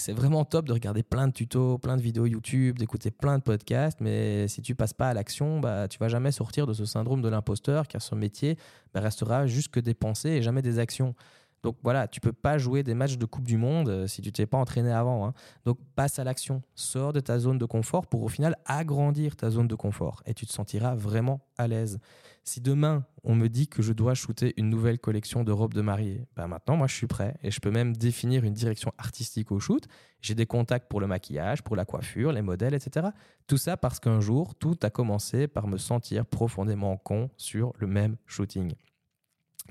C'est 0.00 0.14
vraiment 0.14 0.46
top 0.46 0.66
de 0.66 0.72
regarder 0.72 1.02
plein 1.02 1.28
de 1.28 1.32
tutos, 1.32 1.76
plein 1.76 1.96
de 1.96 2.00
vidéos 2.00 2.24
YouTube, 2.24 2.78
d'écouter 2.78 3.10
plein 3.10 3.36
de 3.36 3.42
podcasts, 3.42 4.00
mais 4.00 4.48
si 4.48 4.62
tu 4.62 4.74
passes 4.74 4.94
pas 4.94 5.10
à 5.10 5.14
l'action, 5.14 5.60
bah, 5.60 5.88
tu 5.88 5.98
vas 5.98 6.08
jamais 6.08 6.32
sortir 6.32 6.66
de 6.66 6.72
ce 6.72 6.86
syndrome 6.86 7.20
de 7.20 7.28
l'imposteur 7.28 7.86
car 7.86 8.00
ce 8.00 8.14
métier 8.14 8.56
bah, 8.94 9.00
restera 9.00 9.46
juste 9.46 9.68
que 9.68 9.78
des 9.80 9.92
pensées 9.92 10.30
et 10.30 10.42
jamais 10.42 10.62
des 10.62 10.78
actions. 10.78 11.14
Donc 11.62 11.76
voilà, 11.82 12.08
tu 12.08 12.20
peux 12.20 12.32
pas 12.32 12.56
jouer 12.56 12.82
des 12.82 12.94
matchs 12.94 13.18
de 13.18 13.26
Coupe 13.26 13.44
du 13.46 13.58
Monde 13.58 13.88
euh, 13.88 14.06
si 14.06 14.22
tu 14.22 14.32
t'es 14.32 14.46
pas 14.46 14.56
entraîné 14.56 14.90
avant. 14.90 15.26
hein. 15.26 15.34
Donc 15.66 15.78
passe 15.94 16.18
à 16.18 16.24
l'action, 16.24 16.62
sors 16.74 17.12
de 17.12 17.20
ta 17.20 17.38
zone 17.38 17.58
de 17.58 17.66
confort 17.66 18.06
pour 18.06 18.22
au 18.22 18.28
final 18.28 18.56
agrandir 18.64 19.36
ta 19.36 19.50
zone 19.50 19.68
de 19.68 19.74
confort 19.74 20.22
et 20.24 20.32
tu 20.32 20.46
te 20.46 20.52
sentiras 20.52 20.94
vraiment 20.94 21.40
à 21.58 21.68
l'aise. 21.68 21.98
Si 22.44 22.62
demain 22.62 23.04
on 23.22 23.34
me 23.34 23.48
dit 23.48 23.68
que 23.68 23.82
je 23.82 23.92
dois 23.92 24.14
shooter 24.14 24.54
une 24.56 24.70
nouvelle 24.70 24.98
collection 24.98 25.44
de 25.44 25.52
robes 25.52 25.74
de 25.74 25.82
mariée, 25.82 26.26
ben 26.34 26.46
maintenant 26.46 26.76
moi 26.76 26.86
je 26.86 26.94
suis 26.94 27.06
prêt 27.06 27.36
et 27.42 27.50
je 27.50 27.60
peux 27.60 27.70
même 27.70 27.94
définir 27.94 28.44
une 28.44 28.54
direction 28.54 28.92
artistique 28.96 29.52
au 29.52 29.60
shoot. 29.60 29.86
J'ai 30.22 30.34
des 30.34 30.46
contacts 30.46 30.88
pour 30.88 31.00
le 31.00 31.06
maquillage, 31.06 31.62
pour 31.62 31.76
la 31.76 31.84
coiffure, 31.84 32.32
les 32.32 32.42
modèles, 32.42 32.74
etc. 32.74 33.08
Tout 33.46 33.58
ça 33.58 33.76
parce 33.76 34.00
qu'un 34.00 34.20
jour 34.20 34.54
tout 34.54 34.78
a 34.82 34.88
commencé 34.88 35.46
par 35.46 35.66
me 35.66 35.76
sentir 35.76 36.24
profondément 36.24 36.96
con 36.96 37.28
sur 37.36 37.74
le 37.78 37.86
même 37.86 38.16
shooting. 38.24 38.72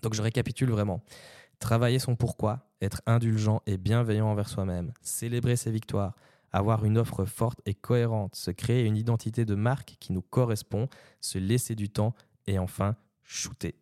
Donc 0.04 0.14
je 0.14 0.22
récapitule 0.22 0.70
vraiment. 0.70 1.02
Travailler 1.60 2.00
son 2.00 2.16
pourquoi, 2.16 2.70
être 2.82 3.02
indulgent 3.06 3.62
et 3.66 3.78
bienveillant 3.78 4.28
envers 4.28 4.48
soi-même, 4.50 4.94
célébrer 5.02 5.56
ses 5.56 5.72
victoires, 5.72 6.16
avoir 6.52 6.86
une 6.86 6.98
offre 6.98 7.26
forte 7.26 7.60
et 7.66 7.74
cohérente, 7.74 8.36
se 8.36 8.52
créer 8.52 8.86
une 8.86 8.98
identité 8.98 9.46
de 9.46 9.56
marque 9.56 9.98
qui 10.00 10.14
nous 10.14 10.22
correspond, 10.22 10.88
se 11.20 11.38
laisser 11.38 11.76
du 11.76 11.90
temps 11.90 12.14
et 12.48 12.60
enfin 12.60 12.96
shooter. 13.24 13.76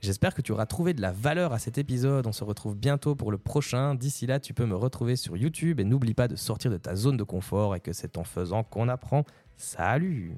J'espère 0.00 0.34
que 0.34 0.42
tu 0.42 0.50
auras 0.50 0.66
trouvé 0.66 0.94
de 0.94 1.00
la 1.00 1.12
valeur 1.12 1.52
à 1.52 1.60
cet 1.60 1.78
épisode. 1.78 2.26
On 2.26 2.32
se 2.32 2.42
retrouve 2.42 2.74
bientôt 2.74 3.14
pour 3.14 3.30
le 3.30 3.38
prochain. 3.38 3.94
D'ici 3.94 4.26
là, 4.26 4.40
tu 4.40 4.52
peux 4.52 4.66
me 4.66 4.74
retrouver 4.74 5.14
sur 5.14 5.36
YouTube 5.36 5.78
et 5.78 5.84
n'oublie 5.84 6.14
pas 6.14 6.26
de 6.26 6.34
sortir 6.34 6.72
de 6.72 6.76
ta 6.76 6.96
zone 6.96 7.16
de 7.16 7.22
confort 7.22 7.76
et 7.76 7.80
que 7.80 7.92
c'est 7.92 8.18
en 8.18 8.24
faisant 8.24 8.64
qu'on 8.64 8.88
apprend. 8.88 9.24
Salut 9.56 10.36